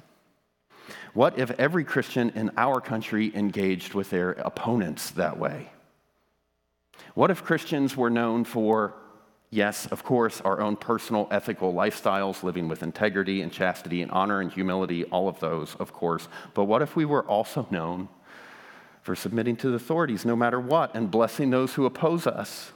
[1.20, 5.70] What if every Christian in our country engaged with their opponents that way?
[7.14, 8.94] What if Christians were known for,
[9.50, 14.40] yes, of course, our own personal ethical lifestyles, living with integrity and chastity and honor
[14.40, 18.08] and humility, all of those, of course, but what if we were also known
[19.02, 22.72] for submitting to the authorities no matter what and blessing those who oppose us,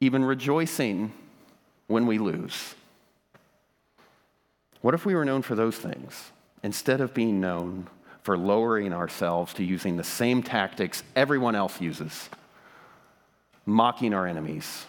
[0.00, 1.12] even rejoicing
[1.88, 2.74] when we lose?
[4.80, 6.32] What if we were known for those things?
[6.66, 7.86] Instead of being known
[8.24, 12.28] for lowering ourselves to using the same tactics everyone else uses,
[13.64, 14.84] mocking our enemies,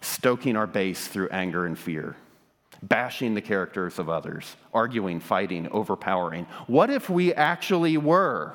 [0.00, 2.16] stoking our base through anger and fear,
[2.82, 6.46] bashing the characters of others, arguing, fighting, overpowering.
[6.66, 8.54] What if we actually were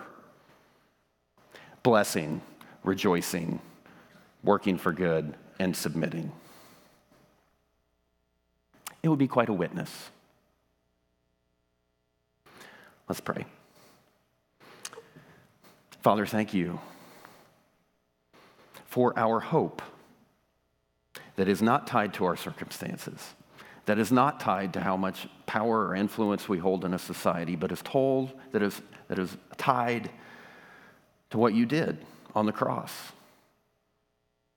[1.83, 2.41] blessing,
[2.83, 3.59] rejoicing,
[4.43, 6.31] working for good, and submitting?
[9.03, 10.09] It would be quite a witness.
[13.07, 13.45] Let's pray.
[16.01, 16.79] Father, thank you
[18.85, 19.81] for our hope
[21.35, 23.33] that is not tied to our circumstances,
[23.85, 27.55] that is not tied to how much power or influence we hold in a society,
[27.55, 30.09] but is told that is, that is tied
[31.29, 32.05] to what you did
[32.35, 33.11] on the cross.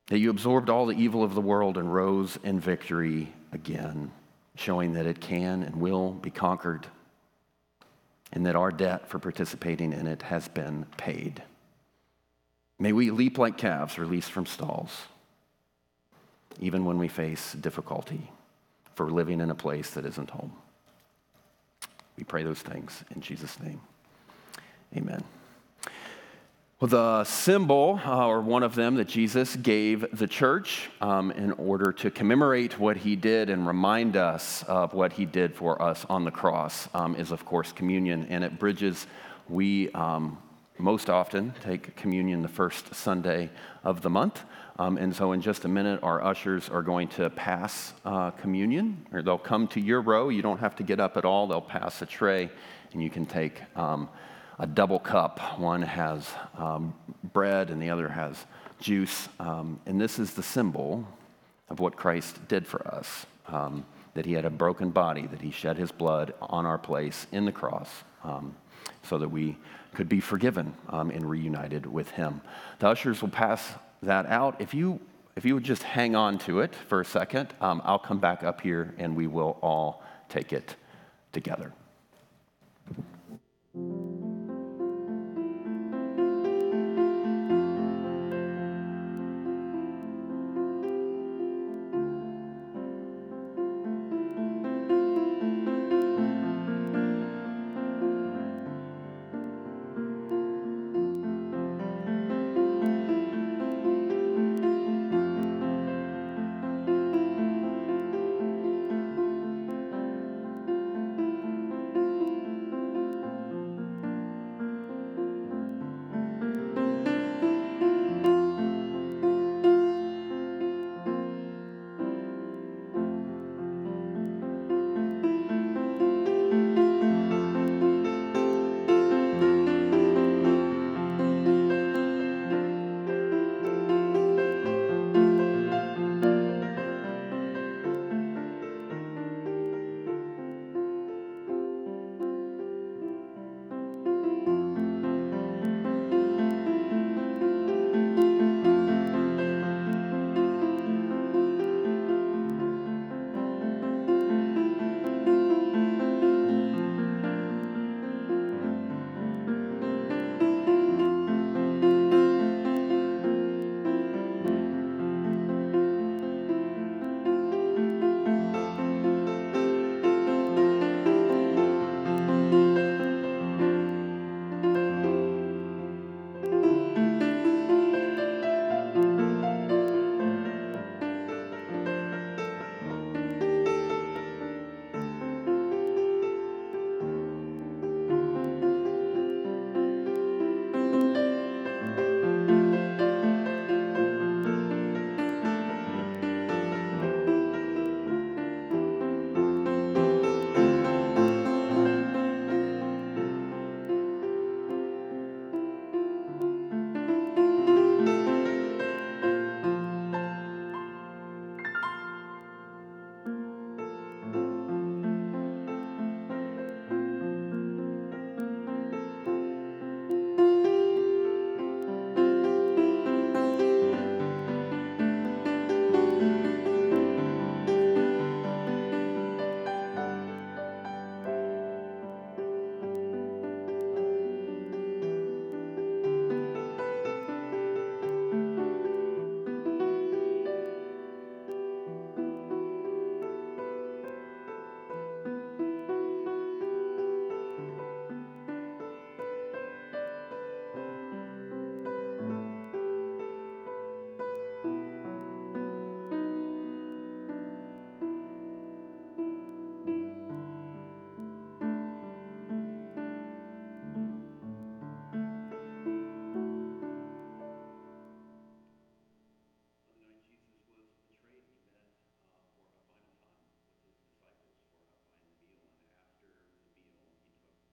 [0.09, 4.11] That you absorbed all the evil of the world and rose in victory again,
[4.57, 6.89] showing that it can and will be conquered
[8.33, 11.43] and that our debt for participating in it has been paid.
[12.79, 15.03] May we leap like calves released from stalls,
[16.61, 18.31] even when we face difficulty
[18.95, 20.53] for living in a place that isn't home.
[22.17, 23.81] We pray those things in Jesus' name.
[24.97, 25.25] Amen.
[26.81, 31.53] Well, the symbol, uh, or one of them, that Jesus gave the church um, in
[31.53, 36.07] order to commemorate what he did and remind us of what he did for us
[36.09, 38.27] on the cross um, is, of course, communion.
[38.31, 39.07] And at Bridges,
[39.47, 40.39] we, um,
[40.79, 43.51] most often take communion the first Sunday
[43.85, 44.43] of the month.
[44.79, 49.07] Um, and so, in just a minute, our ushers are going to pass uh, communion,
[49.13, 50.31] or they'll come to your row.
[50.31, 51.47] You don't have to get up at all.
[51.47, 52.51] They'll pass a tray,
[52.95, 54.09] and you can take um,
[54.61, 55.59] a double cup.
[55.59, 56.95] One has um,
[57.33, 58.45] bread, and the other has
[58.79, 59.29] juice.
[59.39, 61.07] Um, and this is the symbol
[61.71, 65.51] of what Christ did for us um, that he had a broken body, that he
[65.51, 67.89] shed his blood on our place in the cross
[68.23, 68.55] um,
[69.03, 69.57] so that we
[69.95, 72.41] could be forgiven and reunited with him.
[72.81, 73.67] The ushers will pass
[74.03, 74.61] that out.
[74.61, 75.01] If you,
[75.37, 78.45] if you would just hang on to it for a second, um, I'll come back
[78.45, 80.77] up here and we will all take it
[81.33, 81.73] together.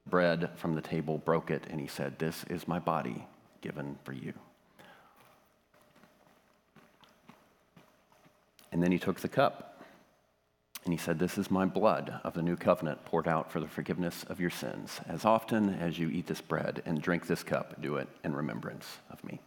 [0.10, 3.26] Bread from the table, broke it, and he said, This is my body
[3.62, 4.34] given for you.
[8.72, 9.82] And then he took the cup
[10.84, 13.68] and he said, This is my blood of the new covenant poured out for the
[13.68, 15.02] forgiveness of your sins.
[15.08, 18.86] As often as you eat this bread and drink this cup, do it in remembrance
[19.10, 19.42] of me.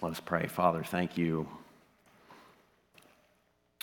[0.00, 0.48] Let us pray.
[0.48, 1.46] Father, thank you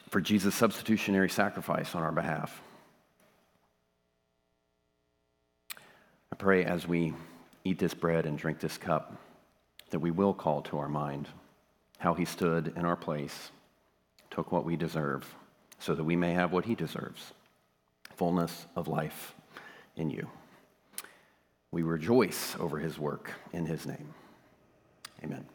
[0.09, 2.61] for Jesus' substitutionary sacrifice on our behalf.
[6.49, 7.13] Pray as we
[7.63, 9.15] eat this bread and drink this cup
[9.91, 11.27] that we will call to our mind
[11.99, 13.51] how he stood in our place,
[14.31, 15.35] took what we deserve,
[15.77, 17.33] so that we may have what he deserves
[18.15, 19.35] fullness of life
[19.95, 20.27] in you.
[21.69, 24.15] We rejoice over his work in his name.
[25.23, 25.45] Amen.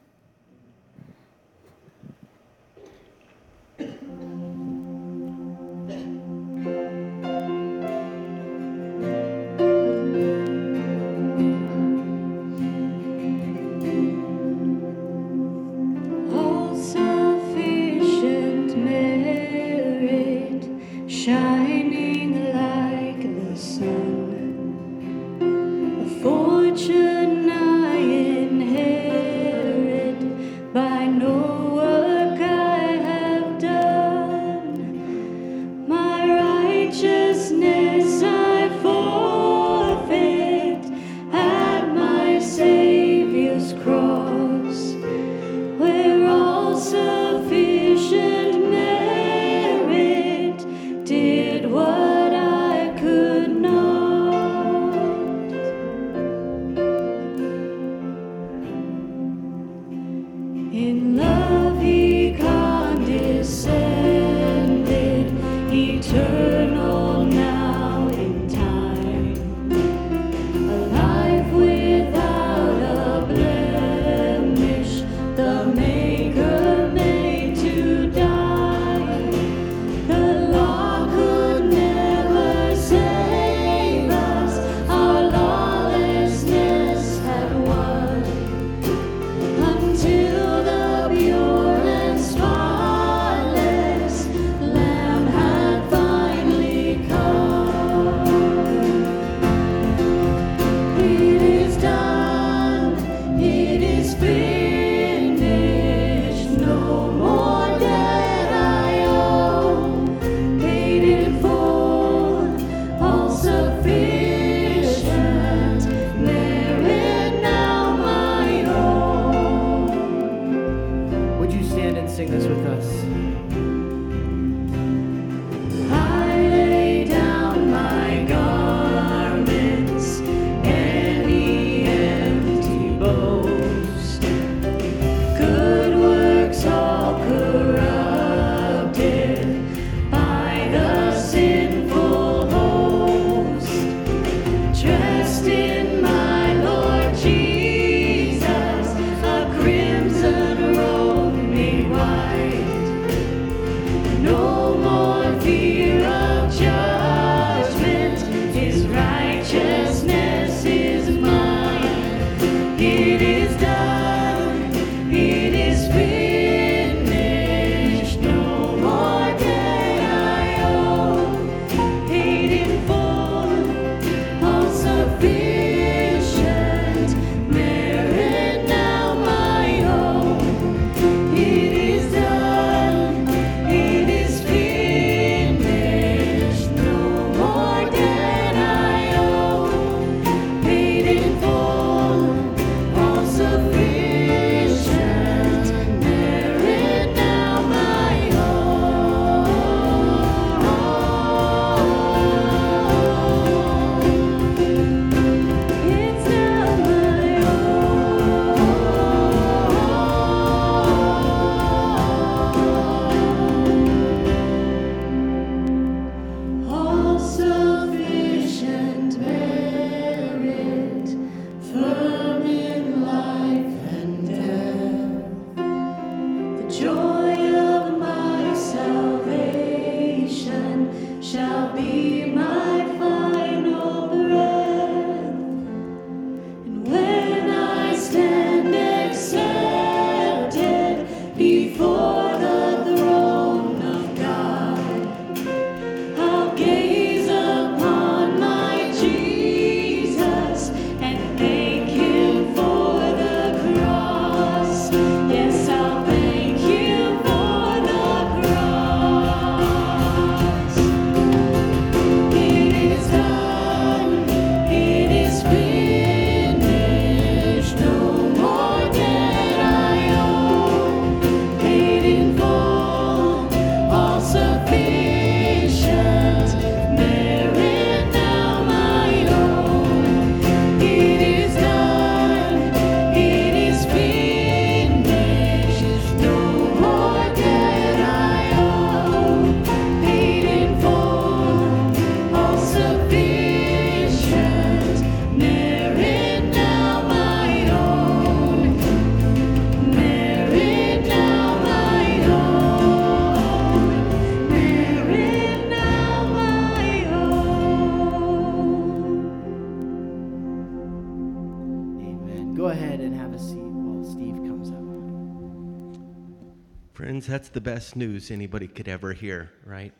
[317.55, 319.92] The best news anybody could ever hear, right?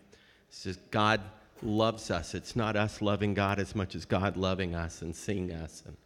[0.48, 1.20] It's just God
[1.62, 2.34] loves us.
[2.34, 5.96] It's not us loving God as much as God loving us and seeing us and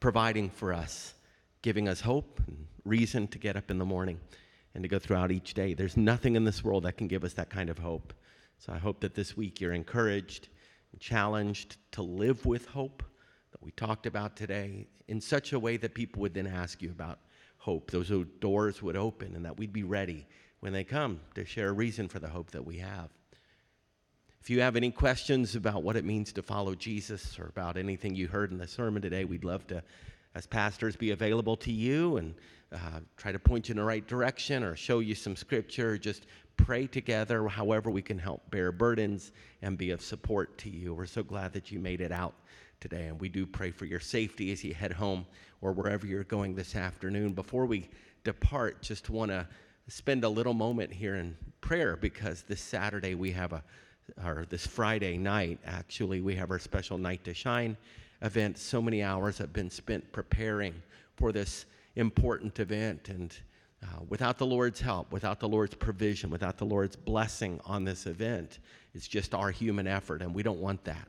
[0.00, 1.14] providing for us,
[1.62, 4.20] giving us hope and reason to get up in the morning
[4.74, 5.72] and to go throughout each day.
[5.72, 8.12] There's nothing in this world that can give us that kind of hope.
[8.58, 10.48] So I hope that this week you're encouraged
[10.92, 13.02] and challenged to live with hope
[13.50, 16.90] that we talked about today in such a way that people would then ask you
[16.90, 17.18] about
[17.56, 17.90] hope.
[17.90, 20.26] Those doors would open and that we'd be ready
[20.62, 23.08] when they come to share a reason for the hope that we have.
[24.40, 28.14] If you have any questions about what it means to follow Jesus or about anything
[28.14, 29.82] you heard in the sermon today, we'd love to,
[30.36, 32.36] as pastors, be available to you and
[32.72, 35.98] uh, try to point you in the right direction or show you some scripture.
[35.98, 39.32] Just pray together, however, we can help bear burdens
[39.62, 40.94] and be of support to you.
[40.94, 42.34] We're so glad that you made it out
[42.80, 45.26] today, and we do pray for your safety as you head home
[45.60, 47.32] or wherever you're going this afternoon.
[47.32, 47.90] Before we
[48.22, 49.48] depart, just want to
[49.88, 53.62] spend a little moment here in prayer because this Saturday we have a
[54.24, 57.76] or this Friday night, actually, we have our special Night to Shine
[58.20, 58.58] event.
[58.58, 60.74] So many hours have been spent preparing
[61.16, 61.66] for this
[61.96, 63.08] important event.
[63.08, 63.34] And
[63.82, 68.06] uh, without the Lord's help, without the Lord's provision, without the Lord's blessing on this
[68.06, 68.58] event,
[68.94, 71.08] it's just our human effort, and we don't want that.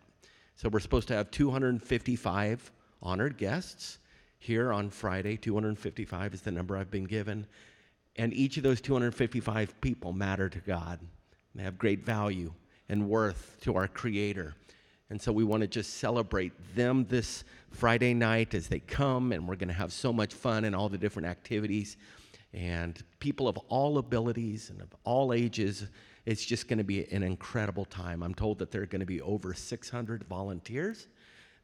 [0.56, 2.72] So we're supposed to have 255
[3.02, 3.98] honored guests
[4.40, 5.36] here on Friday.
[5.36, 7.48] 255 is the number I've been given.
[8.16, 11.00] And each of those 255 people matter to God.
[11.56, 12.54] They have great value
[12.90, 14.56] and worth to our Creator.
[15.10, 19.48] And so we want to just celebrate them this Friday night as they come, and
[19.48, 21.98] we're going to have so much fun and all the different activities.
[22.54, 25.88] And people of all abilities and of all ages,
[26.26, 28.24] it's just going to be an incredible time.
[28.24, 31.08] I'm told that there are going to be over 600 volunteers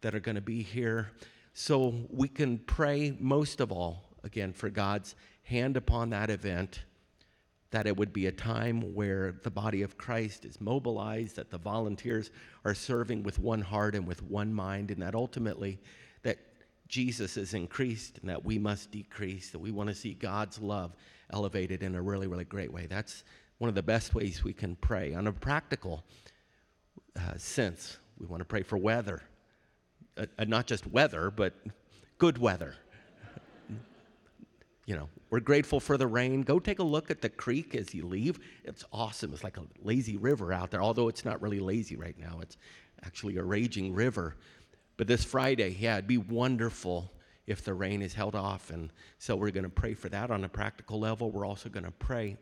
[0.01, 1.11] that are going to be here.
[1.53, 5.15] So we can pray most of all, again, for God's
[5.49, 6.81] hand upon that event
[7.71, 11.57] that it would be a time where the body of Christ is mobilized, that the
[11.57, 12.31] volunteers
[12.65, 15.79] are serving with one heart and with one mind, and that ultimately
[16.23, 16.37] that
[16.87, 20.95] Jesus is increased and that we must decrease, that we want to see God's love
[21.31, 22.87] elevated in a really, really great way.
[22.87, 23.23] That's
[23.59, 25.13] one of the best ways we can pray.
[25.13, 26.03] On a practical
[27.15, 29.21] uh, sense, we want to pray for weather,
[30.17, 31.53] uh, uh, not just weather, but
[32.17, 32.75] good weather
[34.89, 36.41] you know, we're grateful for the rain.
[36.41, 38.39] Go take a look at the creek as you leave.
[38.63, 39.31] It's awesome.
[39.33, 42.39] It's like a lazy river out there, although it's not really lazy right now.
[42.41, 42.57] It's
[43.05, 44.35] actually a raging river.
[44.97, 47.13] But this Friday, yeah, it'd be wonderful
[47.45, 48.71] if the rain is held off.
[48.71, 51.29] And so we're going to pray for that on a practical level.
[51.29, 52.37] We're also going to pray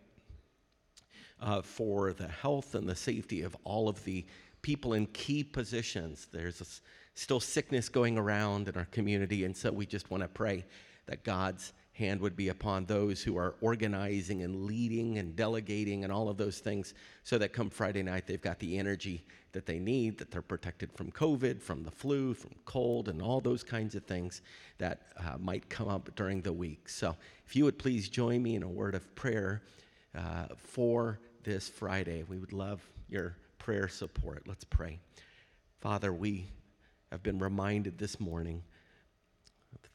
[1.41, 4.25] uh, for the health and the safety of all of the
[4.61, 6.27] people in key positions.
[6.31, 9.43] There's a, still sickness going around in our community.
[9.43, 10.63] And so we just want to pray
[11.07, 16.13] that God's hand would be upon those who are organizing and leading and delegating and
[16.13, 16.93] all of those things
[17.23, 20.93] so that come Friday night they've got the energy that they need, that they're protected
[20.93, 24.43] from COVID, from the flu, from cold, and all those kinds of things
[24.77, 26.87] that uh, might come up during the week.
[26.87, 27.15] So
[27.47, 29.63] if you would please join me in a word of prayer
[30.15, 34.43] uh, for this Friday, we would love your prayer support.
[34.47, 34.99] Let's pray.
[35.81, 36.45] Father, we
[37.11, 38.61] have been reminded this morning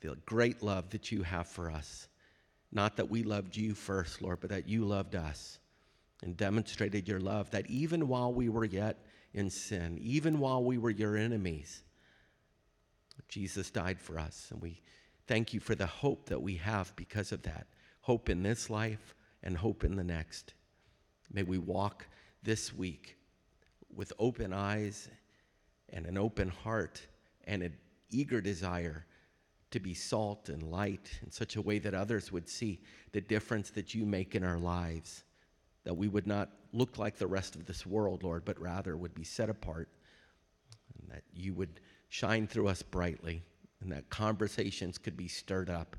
[0.02, 2.08] the great love that you have for us.
[2.70, 5.58] Not that we loved you first, Lord, but that you loved us
[6.22, 9.04] and demonstrated your love, that even while we were yet
[9.34, 11.82] in sin, even while we were your enemies,
[13.28, 14.48] Jesus died for us.
[14.50, 14.80] And we
[15.26, 17.66] thank you for the hope that we have because of that
[18.02, 20.54] hope in this life and hope in the next.
[21.32, 22.06] May we walk
[22.42, 23.16] this week
[23.94, 25.08] with open eyes
[25.90, 27.00] and an open heart
[27.44, 27.74] and an
[28.10, 29.06] eager desire
[29.72, 32.80] to be salt and light in such a way that others would see
[33.12, 35.24] the difference that you make in our lives,
[35.84, 39.14] that we would not look like the rest of this world, Lord, but rather would
[39.14, 39.88] be set apart,
[40.98, 43.42] and that you would shine through us brightly,
[43.80, 45.96] and that conversations could be stirred up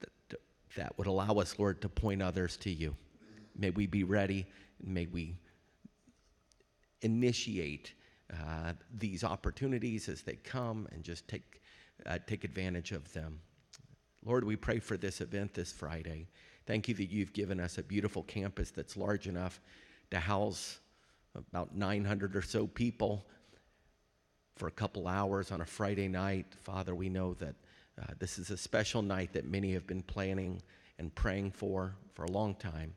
[0.00, 0.40] that,
[0.76, 2.96] that would allow us, Lord, to point others to you.
[3.56, 4.46] May we be ready,
[4.82, 5.36] may we
[7.02, 7.92] initiate
[8.32, 11.61] uh, these opportunities as they come and just take
[12.06, 13.40] uh, take advantage of them.
[14.24, 16.28] Lord, we pray for this event this Friday.
[16.66, 19.60] Thank you that you've given us a beautiful campus that's large enough
[20.10, 20.78] to house
[21.34, 23.26] about 900 or so people
[24.56, 26.46] for a couple hours on a Friday night.
[26.62, 27.54] Father, we know that
[28.00, 30.62] uh, this is a special night that many have been planning
[30.98, 32.94] and praying for for a long time.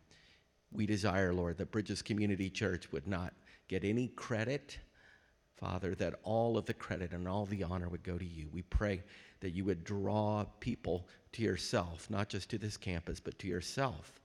[0.72, 3.34] We desire, Lord, that Bridges Community Church would not
[3.68, 4.78] get any credit
[5.56, 8.50] Father, that all of the credit and all the honor would go to you.
[8.52, 9.04] We pray
[9.40, 14.20] that you would draw people to yourself, not just to this campus, but to yourself,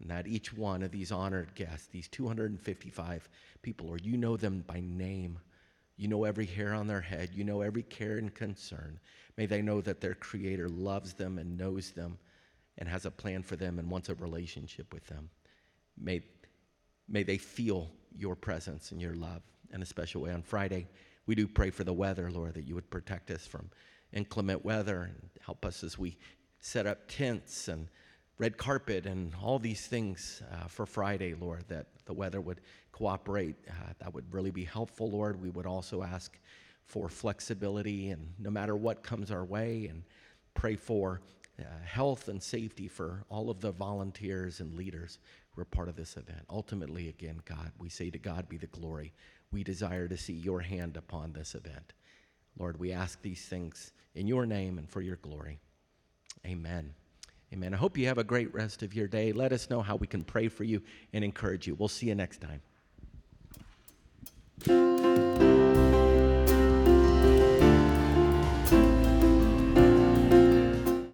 [0.00, 3.28] And that each one of these honored guests, these 255
[3.62, 5.38] people, or you know them by name.
[5.96, 7.30] You know every hair on their head.
[7.32, 8.98] You know every care and concern.
[9.36, 12.18] May they know that their Creator loves them and knows them
[12.78, 15.30] and has a plan for them and wants a relationship with them.
[15.96, 16.22] May,
[17.08, 19.42] may they feel your presence and your love
[19.74, 20.32] in a special way.
[20.32, 20.86] On Friday,
[21.26, 23.70] we do pray for the weather, Lord, that you would protect us from
[24.12, 26.16] inclement weather and help us as we
[26.60, 27.88] set up tents and
[28.38, 32.60] red carpet and all these things uh, for Friday, Lord, that the weather would
[32.92, 33.56] cooperate.
[33.68, 35.40] Uh, that would really be helpful, Lord.
[35.42, 36.38] We would also ask
[36.86, 40.04] for flexibility and no matter what comes our way and
[40.54, 41.20] pray for
[41.58, 45.18] uh, health and safety for all of the volunteers and leaders
[45.50, 46.40] who are part of this event.
[46.50, 49.12] Ultimately, again, God, we say to God be the glory
[49.54, 51.92] we desire to see your hand upon this event.
[52.58, 55.60] Lord, we ask these things in your name and for your glory.
[56.44, 56.92] Amen.
[57.52, 57.72] Amen.
[57.72, 59.32] I hope you have a great rest of your day.
[59.32, 60.82] Let us know how we can pray for you
[61.12, 61.76] and encourage you.
[61.76, 62.42] We'll see you next
[64.66, 64.93] time.